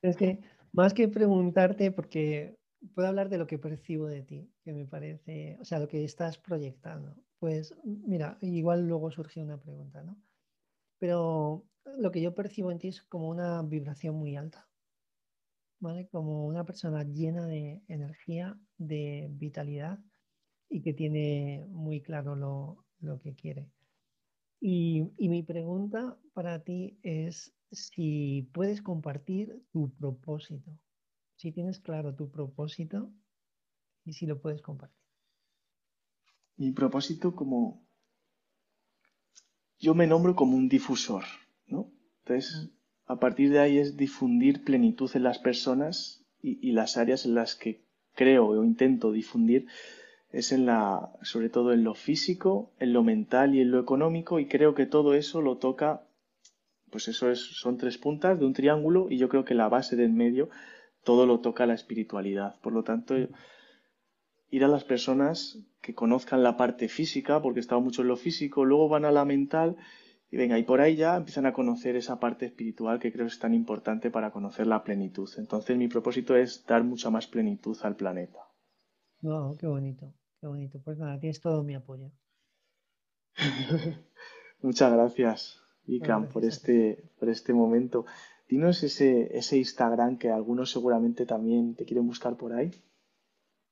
[0.03, 0.39] es que
[0.71, 2.55] más que preguntarte, porque
[2.93, 6.03] puedo hablar de lo que percibo de ti, que me parece, o sea, lo que
[6.03, 7.15] estás proyectando.
[7.39, 10.15] Pues mira, igual luego surge una pregunta, ¿no?
[10.99, 11.65] Pero
[11.97, 14.67] lo que yo percibo en ti es como una vibración muy alta.
[16.11, 19.99] Como una persona llena de energía, de vitalidad
[20.69, 23.69] y que tiene muy claro lo, que quiere.
[24.59, 30.71] Y, mi pregunta para ti es si puedes compartir tu propósito,
[31.35, 33.11] si tienes claro tu propósito
[34.03, 34.97] y si lo puedes compartir.
[36.55, 37.85] Mi propósito como...
[39.79, 41.23] Yo me nombro como un difusor,
[41.67, 41.91] ¿no?
[42.23, 42.71] Entonces,
[43.05, 47.55] a partir de ahí es difundir plenitud en las personas y, las áreas en las
[47.55, 47.86] que
[48.17, 49.67] creo o intento difundir
[50.33, 54.39] es en la, sobre todo en lo físico, en lo mental y en lo económico
[54.39, 56.01] y creo que todo eso lo toca
[56.89, 59.95] pues eso es, son tres puntas de un triángulo y yo creo que la base
[59.95, 60.49] del medio
[61.03, 62.59] todo lo toca la espiritualidad.
[62.61, 63.15] Por lo tanto,
[64.49, 68.65] ir a las personas que conozcan la parte física, porque estaba mucho en lo físico,
[68.65, 69.77] luego van a la mental
[70.29, 73.39] y venga, y por ahí ya empiezan a conocer esa parte espiritual que creo es
[73.39, 75.29] tan importante para conocer la plenitud.
[75.37, 78.39] Entonces mi propósito es dar mucha más plenitud al planeta.
[79.21, 80.81] Wow, qué bonito, qué bonito.
[80.83, 82.11] Pues nada, tienes todo mi apoyo.
[84.61, 88.05] Muchas gracias, Icam, por este, por este momento.
[88.49, 92.71] Dinos ese, ese Instagram que algunos seguramente también te quieren buscar por ahí.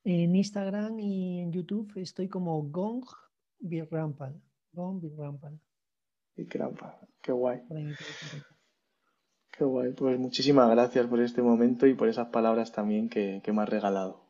[0.04, 3.04] En Instagram y en YouTube estoy como Gong
[3.60, 4.42] Birrampal.
[4.72, 5.60] Gong Birrampal.
[6.38, 6.60] Y qué
[7.32, 7.62] guay.
[9.52, 9.94] Qué guay.
[9.94, 14.26] Pues muchísimas gracias por este momento y por esas palabras también que, me has regalado.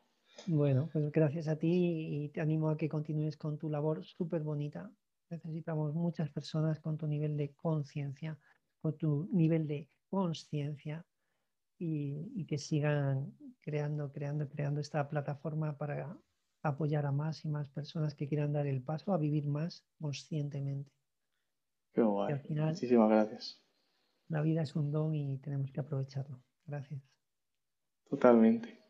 [0.45, 4.41] Bueno, pues gracias a ti y te animo a que continúes con tu labor súper
[4.41, 4.91] bonita.
[5.29, 8.37] Necesitamos muchas personas con tu nivel de conciencia,
[8.81, 11.03] con tu nivel de conciencia
[11.79, 16.15] y, y, que sigan creando, creando, creando esta plataforma para
[16.61, 20.91] apoyar a más y más personas que quieran dar el paso a vivir más conscientemente.
[21.95, 22.33] Qué guay.
[22.33, 23.63] Al final, Muchísimas gracias.
[24.27, 26.43] La vida es un don y tenemos que aprovecharlo.
[26.65, 27.01] Gracias.
[28.09, 28.83] Totalmente.